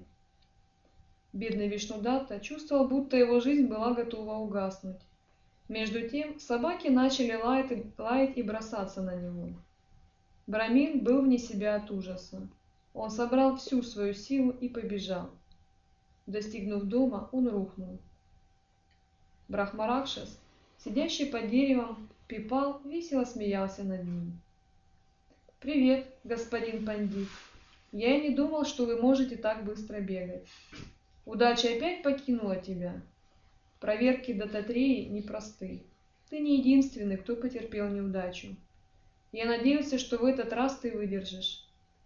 Бедный 1.33 1.67
Вишнудатта 1.67 2.39
чувствовал, 2.39 2.87
будто 2.87 3.17
его 3.17 3.39
жизнь 3.39 3.67
была 3.67 3.93
готова 3.93 4.37
угаснуть. 4.37 5.01
Между 5.67 6.09
тем 6.09 6.39
собаки 6.39 6.87
начали 6.87 7.35
лаять 7.35 7.99
лаять 7.99 8.37
и 8.37 8.43
бросаться 8.43 9.03
на 9.03 9.15
него. 9.15 9.49
Брамин 10.47 11.01
был 11.01 11.21
вне 11.21 11.37
себя 11.37 11.75
от 11.75 11.91
ужаса. 11.91 12.47
Он 12.93 13.11
собрал 13.11 13.57
всю 13.57 13.83
свою 13.83 14.13
силу 14.13 14.51
и 14.51 14.69
побежал. 14.69 15.29
Достигнув 16.25 16.83
дома, 16.83 17.29
он 17.33 17.49
рухнул. 17.49 17.99
Брахмаракшас, 19.49 20.39
сидящий 20.83 21.25
под 21.25 21.49
деревом, 21.49 22.09
Пипал 22.27 22.81
весело 22.83 23.23
смеялся 23.23 23.83
над 23.83 24.03
ним. 24.03 24.39
«Привет, 25.61 26.07
господин 26.25 26.85
пандит. 26.85 27.29
Я 27.93 28.17
и 28.17 28.29
не 28.29 28.35
думал, 28.35 28.65
что 28.65 28.85
вы 28.85 29.01
можете 29.01 29.37
так 29.37 29.63
быстро 29.63 30.01
бегать. 30.01 30.45
Удача 31.25 31.69
опять 31.69 32.03
покинула 32.03 32.57
тебя. 32.57 33.01
Проверки 33.79 34.33
Дататреи 34.33 35.05
непросты. 35.05 35.83
Ты 36.29 36.39
не 36.39 36.57
единственный, 36.57 37.17
кто 37.17 37.35
потерпел 37.35 37.87
неудачу. 37.89 38.55
Я 39.31 39.45
надеялся, 39.45 39.97
что 39.99 40.17
в 40.17 40.25
этот 40.25 40.53
раз 40.53 40.77
ты 40.79 40.91
выдержишь. 40.91 41.63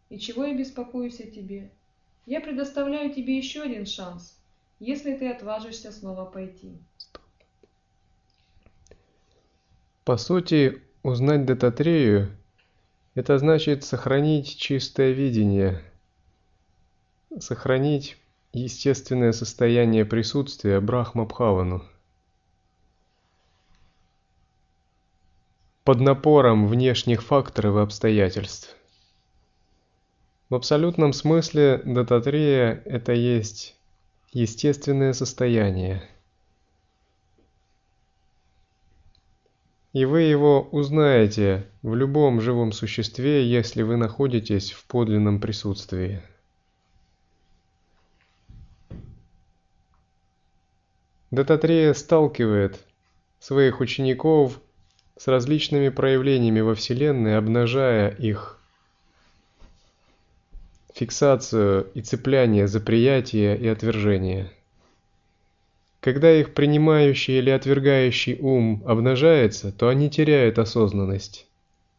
И 0.10 0.20
чего 0.20 0.46
я 0.46 0.56
беспокоюсь 0.56 1.20
о 1.20 1.28
тебе? 1.28 1.72
Я 2.26 2.42
предоставляю 2.42 3.14
тебе 3.14 3.38
еще 3.38 3.62
один 3.62 3.86
шанс, 3.86 4.38
если 4.80 5.16
ты 5.16 5.30
отважишься 5.30 5.92
снова 5.92 6.26
пойти. 6.26 6.78
По 10.04 10.18
сути, 10.18 10.82
узнать 11.04 11.46
Дататрею– 11.46 12.36
это 13.16 13.38
значит 13.38 13.84
сохранить 13.84 14.58
чистое 14.58 15.12
видение, 15.12 15.82
сохранить 17.40 18.18
естественное 18.54 19.32
состояние 19.32 20.06
присутствия 20.06 20.80
Брахма-Бхавану. 20.80 21.84
Под 25.84 26.00
напором 26.00 26.68
внешних 26.68 27.24
факторов 27.24 27.76
и 27.76 27.80
обстоятельств. 27.80 28.76
В 30.50 30.56
абсолютном 30.56 31.14
смысле 31.14 31.82
дататрия– 31.86 32.84
это 32.86 33.14
есть 33.14 33.76
естественное 34.32 35.14
состояние. 35.14 36.04
И 39.94 40.06
вы 40.06 40.22
его 40.22 40.70
узнаете 40.72 41.68
в 41.82 41.96
любом 41.96 42.42
живом 42.42 42.72
существе, 42.72 43.50
если 43.50 43.82
вы 43.82 43.98
находитесь 43.98 44.72
в 44.72 44.86
подлинном 44.86 45.42
присутствии. 45.42 46.22
Дататрея 51.30 51.94
сталкивает 51.94 52.80
своих 53.40 53.80
учеников 53.80 54.62
с 55.22 55.28
различными 55.28 55.90
проявлениями 55.90 56.62
во 56.62 56.74
Вселенной, 56.74 57.38
обнажая 57.38 58.10
их 58.10 58.60
фиксацию 60.96 61.92
и 61.94 62.02
цепляние 62.02 62.68
за 62.68 62.80
приятие 62.80 63.56
и 63.56 63.68
отвержение. 63.68 64.52
Когда 66.00 66.34
их 66.34 66.56
принимающий 66.56 67.38
или 67.38 67.52
отвергающий 67.52 68.40
ум 68.40 68.82
обнажается, 68.84 69.72
то 69.72 69.90
они 69.90 70.10
теряют 70.10 70.58
осознанность 70.58 71.46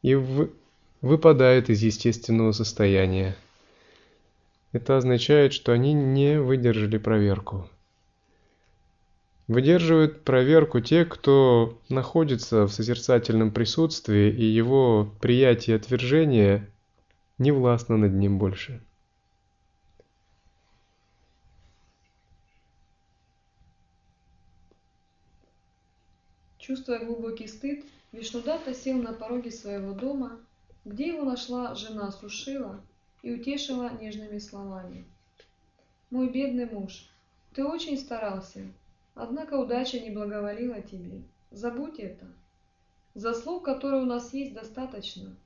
и 0.02 0.16
в... 0.16 0.50
выпадают 1.00 1.70
из 1.70 1.80
естественного 1.80 2.50
состояния. 2.50 3.37
Это 4.72 4.96
означает, 4.96 5.52
что 5.52 5.70
они 5.70 5.92
не 5.92 6.40
выдержали 6.40 6.98
проверку. 6.98 7.70
Выдерживают 9.52 10.24
проверку 10.24 10.80
те, 10.80 11.04
кто 11.04 11.78
находится 11.90 12.66
в 12.66 12.72
созерцательном 12.72 13.50
присутствии, 13.50 14.32
и 14.32 14.44
его 14.44 15.12
приятие 15.20 15.76
и 15.76 15.78
отвержение 15.78 16.70
не 17.36 17.52
властно 17.52 17.98
над 17.98 18.14
ним 18.14 18.38
больше. 18.38 18.80
Чувствуя 26.56 27.04
глубокий 27.04 27.46
стыд, 27.46 27.84
Вишнудата 28.12 28.72
сел 28.72 29.02
на 29.02 29.12
пороге 29.12 29.50
своего 29.50 29.92
дома, 29.92 30.40
где 30.86 31.08
его 31.08 31.24
нашла 31.24 31.74
жена 31.74 32.10
Сушила 32.10 32.80
и 33.20 33.34
утешила 33.34 33.92
нежными 34.00 34.38
словами. 34.38 35.04
«Мой 36.08 36.30
бедный 36.30 36.64
муж, 36.64 37.06
ты 37.52 37.66
очень 37.66 37.98
старался, 37.98 38.62
Однако 39.14 39.55
удача 39.55 40.01
не 40.01 40.11
благоволила 40.11 40.81
тебе. 40.81 41.22
Забудь 41.51 41.98
это. 41.98 42.27
Заслуг, 43.14 43.64
которые 43.64 44.03
у 44.03 44.07
нас 44.07 44.33
есть, 44.33 44.55
достаточно. 44.55 45.37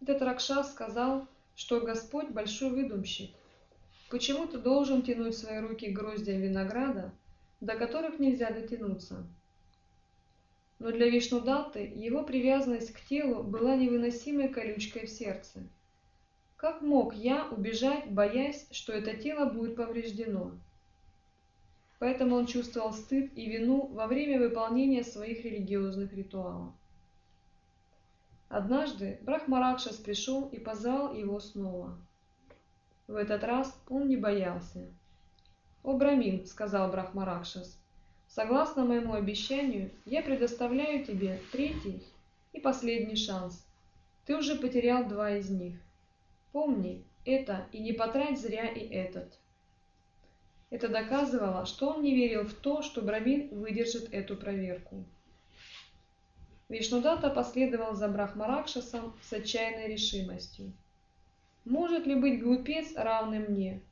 Этот 0.00 0.22
Ракшас 0.22 0.70
сказал, 0.70 1.26
что 1.56 1.80
Господь 1.80 2.30
большой 2.30 2.70
выдумщик. 2.70 3.30
Почему 4.08 4.46
ты 4.46 4.58
должен 4.58 5.02
тянуть 5.02 5.36
свои 5.36 5.58
руки 5.58 5.90
к 5.90 5.96
гроздьям 5.96 6.40
винограда, 6.40 7.12
до 7.60 7.74
которых 7.74 8.18
нельзя 8.18 8.50
дотянуться? 8.50 9.26
Но 10.78 10.90
для 10.90 11.08
Вишнудаты 11.08 11.80
его 11.80 12.22
привязанность 12.22 12.92
к 12.92 13.00
телу 13.00 13.42
была 13.42 13.76
невыносимой 13.76 14.48
колючкой 14.48 15.06
в 15.06 15.10
сердце. 15.10 15.60
Как 16.56 16.82
мог 16.82 17.14
я 17.14 17.48
убежать, 17.48 18.10
боясь, 18.10 18.66
что 18.70 18.92
это 18.92 19.16
тело 19.16 19.46
будет 19.46 19.76
повреждено? 19.76 20.52
Поэтому 22.02 22.34
он 22.34 22.46
чувствовал 22.46 22.92
стыд 22.92 23.30
и 23.38 23.48
вину 23.48 23.86
во 23.86 24.08
время 24.08 24.40
выполнения 24.40 25.04
своих 25.04 25.44
религиозных 25.44 26.12
ритуалов. 26.12 26.72
Однажды 28.48 29.20
Брахмаракшас 29.22 29.98
пришел 29.98 30.48
и 30.48 30.58
позвал 30.58 31.14
его 31.14 31.38
снова. 31.38 31.96
В 33.06 33.14
этот 33.14 33.44
раз 33.44 33.80
он 33.88 34.08
не 34.08 34.16
боялся. 34.16 34.84
«О, 35.84 35.96
Брамин»,— 35.96 36.44
сказал 36.46 36.90
Брахмаракшас,— 36.90 37.78
«согласно 38.26 38.84
моему 38.84 39.12
обещанию, 39.14 39.92
я 40.04 40.24
предоставляю 40.24 41.04
тебе 41.04 41.38
третий 41.52 42.02
и 42.52 42.58
последний 42.58 43.14
шанс. 43.14 43.64
Ты 44.26 44.36
уже 44.36 44.56
потерял 44.56 45.06
два 45.06 45.36
из 45.36 45.48
них. 45.50 45.76
Помни 46.50 47.04
это 47.24 47.68
и 47.70 47.78
не 47.78 47.92
потрать 47.92 48.40
зря 48.40 48.66
и 48.66 48.80
этот». 48.88 49.38
Это 50.72 50.88
доказывало, 50.88 51.66
что 51.66 51.90
он 51.90 52.02
не 52.02 52.14
верил 52.14 52.44
в 52.46 52.54
то, 52.54 52.80
что 52.80 53.02
Брамин 53.02 53.50
выдержит 53.50 54.08
эту 54.10 54.36
проверку. 54.36 55.04
Вишнудата 56.70 57.28
последовал 57.28 57.94
за 57.94 58.08
Брахмаракшасом 58.08 59.14
с 59.20 59.34
отчаянной 59.34 59.88
решимостью. 59.92 60.72
Может 61.66 62.06
ли 62.06 62.14
быть 62.14 62.42
глупец 62.42 62.94
равный 62.96 63.40
мне? 63.40 63.82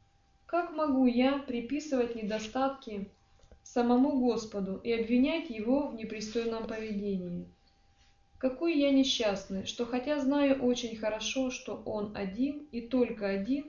Как 0.47 0.73
могу 0.73 1.05
я 1.05 1.41
приписывать 1.41 2.15
недостатки 2.15 3.11
самому 3.63 4.19
Господу 4.19 4.81
и 4.83 4.91
обвинять 4.91 5.51
его 5.51 5.89
в 5.89 5.95
непристойном 5.97 6.67
поведении? 6.67 7.47
Какой 8.39 8.79
я 8.79 8.91
несчастный, 8.91 9.67
что 9.67 9.85
хотя 9.85 10.19
знаю 10.19 10.63
очень 10.63 10.97
хорошо, 10.97 11.51
что 11.51 11.83
Он 11.85 12.17
один 12.17 12.67
и 12.73 12.81
только 12.81 13.29
один, 13.29 13.67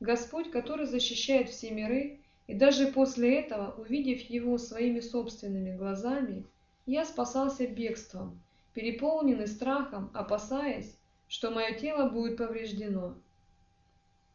Господь, 0.00 0.50
который 0.50 0.86
защищает 0.86 1.50
все 1.50 1.70
миры 1.70 2.18
и 2.48 2.54
даже 2.54 2.86
после 2.88 3.40
этого, 3.40 3.74
увидев 3.78 4.22
его 4.22 4.56
своими 4.56 5.00
собственными 5.00 5.76
глазами, 5.76 6.44
я 6.86 7.04
спасался 7.04 7.66
бегством, 7.66 8.40
переполненный 8.72 9.46
страхом, 9.46 10.10
опасаясь, 10.14 10.96
что 11.28 11.50
мое 11.50 11.74
тело 11.74 12.08
будет 12.08 12.38
повреждено. 12.38 13.14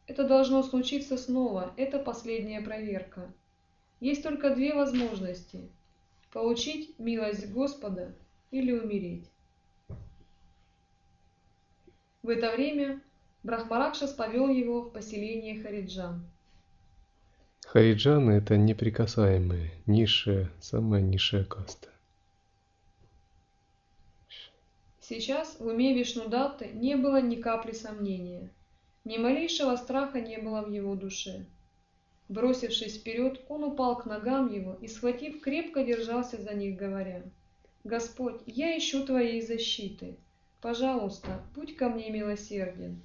Это 0.06 0.28
должно 0.28 0.62
случиться 0.62 1.18
снова, 1.18 1.74
это 1.76 1.98
последняя 1.98 2.62
проверка. 2.62 3.34
Есть 4.00 4.22
только 4.22 4.54
две 4.54 4.76
возможности– 4.76 5.68
получить 6.32 6.98
милость 7.00 7.52
Господа 7.52 8.14
или 8.52 8.74
умереть. 8.74 9.28
В 12.22 12.30
это 12.30 12.52
время 12.52 13.02
Брахмаракшас 13.42 14.14
повел 14.14 14.50
его 14.50 14.82
в 14.82 14.92
поселение 14.92 15.62
Хариджан. 15.64 16.28
Хариджаны– 17.66 18.32
это 18.34 18.58
неприкасаемые, 18.58 19.72
низшая, 19.86 20.52
самая 20.60 21.02
низшая 21.02 21.44
каста. 21.44 21.90
Сейчас 25.00 25.60
в 25.60 25.66
уме 25.66 25.94
Вишнудатты 25.94 26.68
не 26.68 26.96
было 26.96 27.22
ни 27.22 27.36
капли 27.36 27.72
сомнения, 27.72 28.50
ни 29.06 29.18
малейшего 29.18 29.76
страха 29.76 30.22
не 30.22 30.38
было 30.38 30.62
в 30.62 30.72
его 30.72 30.96
душе. 30.96 31.46
Бросившись 32.30 32.98
вперед, 33.00 33.42
он 33.50 33.64
упал 33.64 33.98
к 33.98 34.06
ногам 34.06 34.52
его 34.52 34.76
и, 34.82 34.88
схватив, 34.88 35.42
крепко 35.42 35.84
держался 35.84 36.42
за 36.42 36.54
них, 36.54 36.78
говоря, 36.78 37.24
«Господь, 37.84 38.42
я 38.46 38.78
ищу 38.78 39.06
Твоей 39.06 39.42
защиты. 39.42 40.16
Пожалуйста, 40.62 41.42
будь 41.54 41.76
ко 41.76 41.90
мне 41.90 42.10
милосерден». 42.10 43.02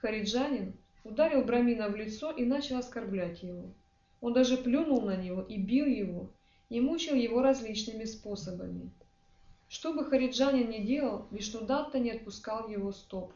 Хариджанин, 0.00 0.74
ударил 1.04 1.44
Брамина 1.44 1.88
в 1.88 1.96
лицо 1.96 2.30
и 2.30 2.44
начал 2.44 2.78
оскорблять 2.78 3.42
его. 3.42 3.72
Он 4.20 4.32
даже 4.32 4.56
плюнул 4.56 5.02
на 5.02 5.16
него 5.16 5.42
и 5.42 5.56
бил 5.56 5.86
его, 5.86 6.30
и 6.68 6.80
мучил 6.80 7.14
его 7.14 7.40
различными 7.42 8.04
способами. 8.04 8.90
Что 9.68 9.92
бы 9.92 10.04
Хариджанин 10.04 10.70
ни 10.70 10.78
делал, 10.78 11.26
Вишнудатта 11.30 11.98
не 11.98 12.10
отпускал 12.10 12.68
его 12.68 12.92
стоп. 12.92 13.32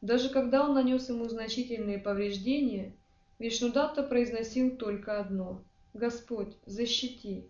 Даже 0.00 0.28
когда 0.28 0.64
он 0.64 0.74
нанес 0.74 1.08
ему 1.08 1.28
значительные 1.28 1.98
повреждения, 1.98 2.92
Вишнудатта 3.38 4.02
произносил 4.02 4.76
только 4.76 5.18
одно 5.18 5.62
«Господь, 5.94 6.54
защити!». 6.66 7.48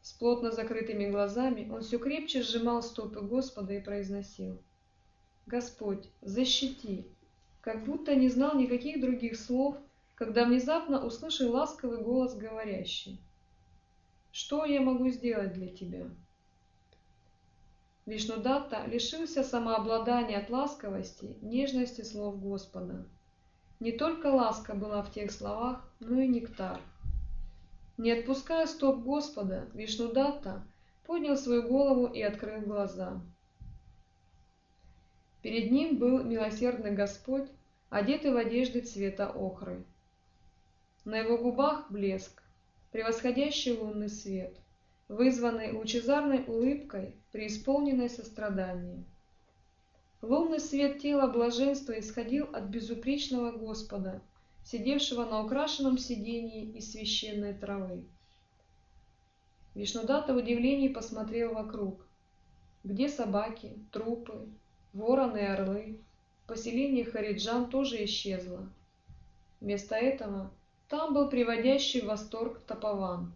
С 0.00 0.12
плотно 0.12 0.50
закрытыми 0.50 1.10
глазами 1.10 1.70
он 1.70 1.82
все 1.82 1.98
крепче 1.98 2.42
сжимал 2.42 2.82
стопы 2.82 3.20
Господа 3.20 3.74
и 3.74 3.82
произносил 3.82 4.60
«Господь, 5.46 6.08
защити!» 6.20 7.06
Как 7.64 7.82
будто 7.86 8.14
не 8.14 8.28
знал 8.28 8.54
никаких 8.58 9.00
других 9.00 9.38
слов, 9.40 9.78
когда 10.16 10.44
внезапно 10.44 11.02
услышал 11.02 11.50
ласковый 11.50 12.02
голос 12.02 12.34
говорящий. 12.34 13.18
«Что 14.32 14.66
я 14.66 14.82
могу 14.82 15.08
сделать 15.08 15.54
для 15.54 15.68
тебя?» 15.68 16.10
Вишнудатта 18.04 18.84
лишился 18.84 19.42
самообладания 19.42 20.40
от 20.40 20.50
ласковости, 20.50 21.38
нежности 21.40 22.02
слов 22.02 22.38
Господа. 22.38 23.06
Не 23.80 23.92
только 23.92 24.26
ласка 24.26 24.74
была 24.74 25.02
в 25.02 25.10
тех 25.10 25.32
словах, 25.32 25.90
но 26.00 26.20
и 26.20 26.28
нектар. 26.28 26.82
Не 27.96 28.10
отпуская 28.10 28.66
стоп 28.66 28.98
Господа, 28.98 29.70
Вишнудатта 29.72 30.66
поднял 31.06 31.38
свою 31.38 31.62
голову 31.62 32.08
и 32.08 32.20
открыл 32.20 32.60
глаза. 32.60 33.22
Перед 35.44 35.70
ним 35.70 35.98
был 35.98 36.24
милосердный 36.24 36.92
Господь, 36.92 37.46
одетый 37.90 38.32
в 38.32 38.36
одежды 38.38 38.80
цвета 38.80 39.28
охры. 39.28 39.84
На 41.04 41.18
его 41.18 41.36
губах 41.36 41.90
блеск, 41.90 42.42
превосходящий 42.92 43.76
лунный 43.76 44.08
свет. 44.08 44.56
вызванной 45.08 45.72
лучезарной 45.72 46.44
улыбкой, 46.46 47.14
преисполненной 47.30 48.08
сострадания. 48.08 49.04
Лунный 50.22 50.60
свет 50.60 51.00
тела 51.00 51.26
блаженства 51.26 51.92
исходил 51.98 52.46
от 52.46 52.64
безупречного 52.64 53.52
Господа, 53.52 54.22
сидевшего 54.64 55.26
на 55.26 55.44
украшенном 55.44 55.98
сидении 55.98 56.70
из 56.70 56.92
священной 56.92 57.52
травы. 57.52 58.06
Вишнудата 59.74 60.32
в 60.32 60.38
удивлении 60.38 60.88
посмотрел 60.88 61.52
вокруг. 61.52 62.06
Где 62.82 63.10
собаки, 63.10 63.74
трупы, 63.92 64.48
вороны 64.94 65.38
и 65.38 65.42
орлы? 65.42 65.98
Поселение 66.46 67.04
Хариджан 67.04 67.68
тоже 67.68 68.04
исчезло. 68.04 68.68
Вместо 69.60 69.94
этого 69.94 70.50
там 70.88 71.12
был 71.12 71.28
приводящий 71.28 72.00
в 72.00 72.06
восторг 72.06 72.60
Тапован. 72.66 73.32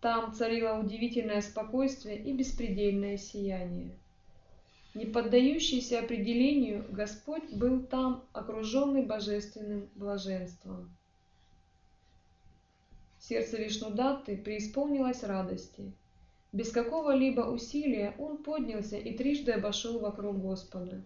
Там 0.00 0.34
царило 0.34 0.78
удивительное 0.78 1.40
спокойствие 1.40 2.18
и 2.18 2.32
беспредельное 2.34 3.16
сияние. 3.16 3.90
Не 4.94 5.06
поддающийся 5.06 6.00
определению, 6.00 6.84
Господь 6.90 7.50
был 7.52 7.80
там, 7.80 8.22
окруженный 8.32 9.02
божественным 9.02 9.88
блаженством. 9.94 10.94
Сердце 13.18 13.56
Вишнудатты 13.56 14.36
преисполнилось 14.36 15.24
радости. 15.24 15.90
Без 16.54 16.70
какого-либо 16.70 17.40
усилия 17.40 18.14
он 18.16 18.36
поднялся 18.36 18.96
и 18.96 19.12
трижды 19.16 19.50
обошел 19.50 19.98
вокруг 19.98 20.40
Господа. 20.40 21.02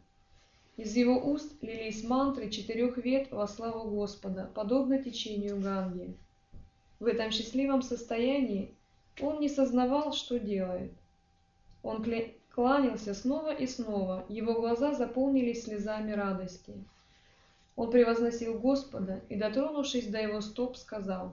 Из 0.76 0.94
его 0.94 1.18
уст 1.18 1.54
лились 1.62 2.04
мантры 2.04 2.50
четырех 2.50 2.98
вет 2.98 3.30
во 3.30 3.48
славу 3.48 3.88
Господа, 3.88 4.50
подобно 4.54 5.02
течению 5.02 5.58
Ганги. 5.58 6.14
В 7.00 7.06
этом 7.06 7.30
счастливом 7.30 7.80
состоянии 7.80 8.74
он 9.22 9.40
не 9.40 9.48
сознавал, 9.48 10.12
что 10.12 10.38
делает. 10.38 10.92
Он 11.82 12.04
кланялся 12.54 13.14
снова 13.14 13.54
и 13.54 13.66
снова, 13.66 14.26
его 14.28 14.52
глаза 14.52 14.92
заполнились 14.92 15.64
слезами 15.64 16.12
радости. 16.12 16.74
Он 17.74 17.90
превозносил 17.90 18.58
Господа 18.58 19.22
и, 19.30 19.34
дотронувшись 19.34 20.08
до 20.08 20.20
его 20.20 20.42
стоп, 20.42 20.76
сказал, 20.76 21.32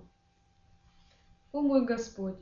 «О 1.51 1.59
мой 1.59 1.83
Господь, 1.83 2.37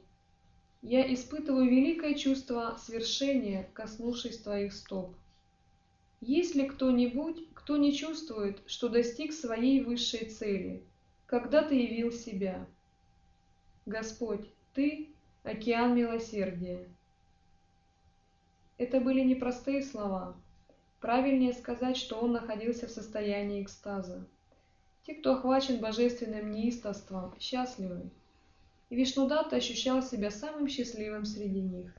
я 0.83 1.11
испытываю 1.13 1.69
великое 1.69 2.13
чувство 2.13 2.77
свершения, 2.77 3.69
коснувшись 3.73 4.39
Твоих 4.39 4.73
стоп. 4.73 5.15
Есть 6.19 6.55
ли 6.55 6.67
кто-нибудь, 6.67 7.53
кто 7.53 7.77
не 7.77 7.93
чувствует, 7.93 8.61
что 8.65 8.89
достиг 8.89 9.31
своей 9.31 9.81
высшей 9.81 10.29
цели, 10.29 10.83
когда 11.25 11.63
Ты 11.63 11.75
явил 11.75 12.11
себя? 12.11 12.67
Господь, 13.85 14.45
Ты 14.73 15.09
океан 15.43 15.95
милосердия. 15.95 16.85
Это 18.77 18.99
были 18.99 19.21
непростые 19.21 19.83
слова. 19.83 20.35
Правильнее 20.99 21.53
сказать, 21.53 21.95
что 21.95 22.19
он 22.19 22.33
находился 22.33 22.87
в 22.87 22.91
состоянии 22.91 23.63
экстаза. 23.63 24.27
Те, 25.05 25.15
кто 25.15 25.33
охвачен 25.35 25.79
божественным 25.79 26.51
неистовством, 26.51 27.33
счастливы. 27.39 28.09
И 28.89 28.95
Вишнудата 28.95 29.55
ощущал 29.55 30.03
себя 30.03 30.29
самым 30.31 30.67
счастливым 30.67 31.25
среди 31.25 31.61
них. 31.61 31.93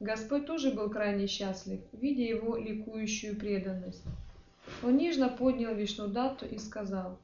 Господь 0.00 0.46
тоже 0.46 0.72
был 0.72 0.90
крайне 0.90 1.28
счастлив, 1.28 1.80
видя 1.92 2.22
его 2.22 2.56
ликующую 2.56 3.36
преданность. 3.36 4.02
Он 4.82 4.96
нежно 4.96 5.28
поднял 5.28 5.74
Вишнудату 5.74 6.44
и 6.44 6.58
сказал, 6.58 7.18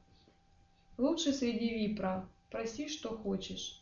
«Лучший 0.97 1.33
среди 1.33 1.69
випра, 1.69 2.25
проси, 2.49 2.87
что 2.87 3.09
хочешь». 3.09 3.79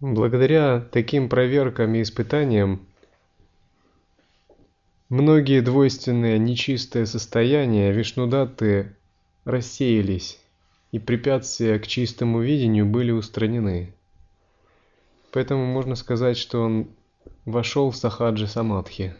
Благодаря 0.00 0.80
таким 0.92 1.28
проверкам 1.28 1.94
и 1.94 2.02
испытаниям 2.02 2.86
многие 5.08 5.60
двойственные 5.60 6.38
нечистые 6.38 7.06
состояния 7.06 7.92
Вишнудаты 7.92 8.94
рассеялись, 9.44 10.38
и 10.92 10.98
препятствия 10.98 11.78
к 11.78 11.86
чистому 11.86 12.40
видению 12.40 12.86
были 12.86 13.10
устранены. 13.10 13.92
Поэтому 15.32 15.66
можно 15.66 15.94
сказать, 15.94 16.36
что 16.36 16.62
он 16.62 16.88
вошел 17.44 17.90
в 17.90 17.96
сахаджи 17.96 18.46
самадхи. 18.46 19.14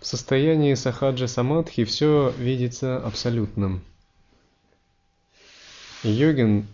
В 0.00 0.08
состоянии 0.08 0.74
сахаджа 0.74 1.26
самадхи 1.26 1.82
все 1.82 2.32
видится 2.38 2.96
абсолютным. 2.96 3.82
Йогин 6.08 6.66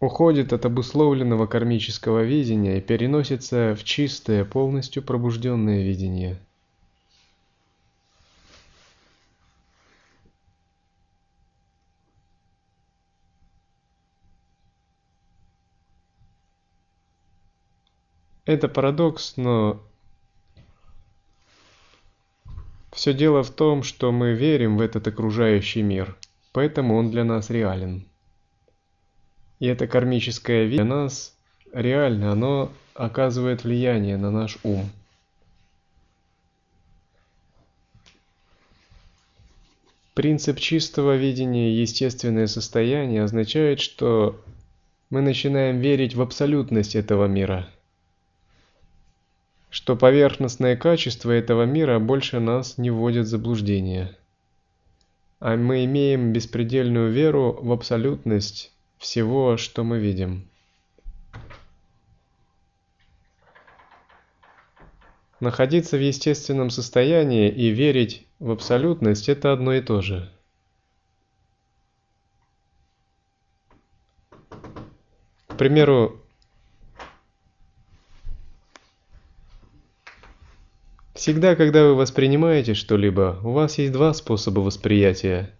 уходит 0.00 0.52
от 0.52 0.64
обусловленного 0.64 1.46
кармического 1.46 2.22
видения 2.22 2.78
и 2.78 2.80
переносится 2.80 3.76
в 3.78 3.84
чистое, 3.84 4.44
полностью 4.44 5.02
пробужденное 5.02 5.82
видение– 5.82 6.38
Это 18.50 18.66
парадокс, 18.66 19.36
но 19.36 19.80
все 22.92 23.14
дело 23.14 23.42
в 23.42 23.50
том, 23.50 23.82
что 23.82 24.12
мы 24.12 24.32
верим 24.34 24.76
в 24.76 24.80
этот 24.80 25.06
окружающий 25.06 25.82
мир, 25.82 26.16
поэтому 26.52 26.96
он 26.96 27.10
для 27.10 27.24
нас 27.24 27.50
реален. 27.50 28.04
И 29.58 29.66
это 29.66 29.86
кармическое 29.86 30.64
видение 30.64 30.84
нас 30.84 31.34
реально, 31.72 32.32
оно 32.32 32.72
оказывает 32.94 33.64
влияние 33.64 34.16
на 34.16 34.30
наш 34.30 34.58
ум. 34.62 34.90
Принцип 40.14 40.58
чистого 40.58 41.16
видения 41.16 41.80
естественное 41.80 42.46
состояние 42.46 43.22
означает, 43.22 43.80
что 43.80 44.38
мы 45.08 45.22
начинаем 45.22 45.78
верить 45.78 46.14
в 46.14 46.20
абсолютность 46.20 46.96
этого 46.96 47.26
мира– 47.26 47.68
что 49.70 49.96
поверхностное 49.96 50.76
качество 50.76 51.30
этого 51.30 51.62
мира 51.62 51.98
больше 52.00 52.40
нас 52.40 52.76
не 52.76 52.90
вводит 52.90 53.26
в 53.26 53.28
заблуждение. 53.28 54.16
А 55.38 55.56
мы 55.56 55.84
имеем 55.84 56.32
беспредельную 56.32 57.10
веру 57.10 57.58
в 57.62 57.72
абсолютность 57.72 58.72
всего, 58.98 59.56
что 59.56 59.84
мы 59.84 59.98
видим. 59.98 60.48
Находиться 65.38 65.96
в 65.96 66.02
естественном 66.02 66.68
состоянии 66.68 67.48
и 67.48 67.70
верить 67.70 68.26
в 68.40 68.50
абсолютность– 68.50 69.28
это 69.30 69.52
одно 69.52 69.72
и 69.72 69.80
то 69.80 70.02
же. 70.02 70.30
К 75.46 75.56
примеру, 75.56 76.20
Всегда, 81.20 81.54
когда 81.54 81.84
вы 81.84 81.96
воспринимаете 81.96 82.72
что-либо, 82.72 83.38
у 83.44 83.50
вас 83.50 83.76
есть 83.76 83.92
два 83.92 84.14
способа 84.14 84.60
восприятия. 84.60 85.50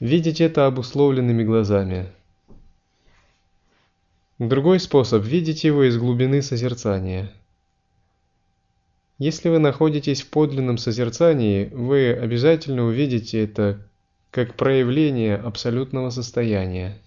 Видеть 0.00 0.42
это 0.42 0.66
обусловленными 0.66 1.42
глазами. 1.42 2.12
Другой 4.38 4.80
способ– 4.80 5.24
видеть 5.24 5.64
его 5.64 5.84
из 5.84 5.96
глубины 5.96 6.42
созерцания. 6.42 7.32
Если 9.16 9.48
вы 9.48 9.58
находитесь 9.58 10.20
в 10.20 10.28
подлинном 10.28 10.76
созерцании, 10.76 11.70
вы 11.72 12.12
обязательно 12.12 12.84
увидите 12.84 13.42
это 13.42 13.88
как 14.30 14.56
проявление 14.56 15.36
абсолютного 15.36 16.10
состояния. 16.10 16.98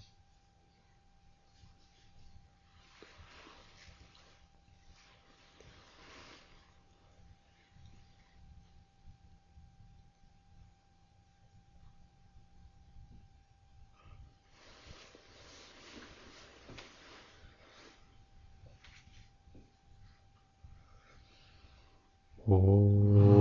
哦。 22.48 23.35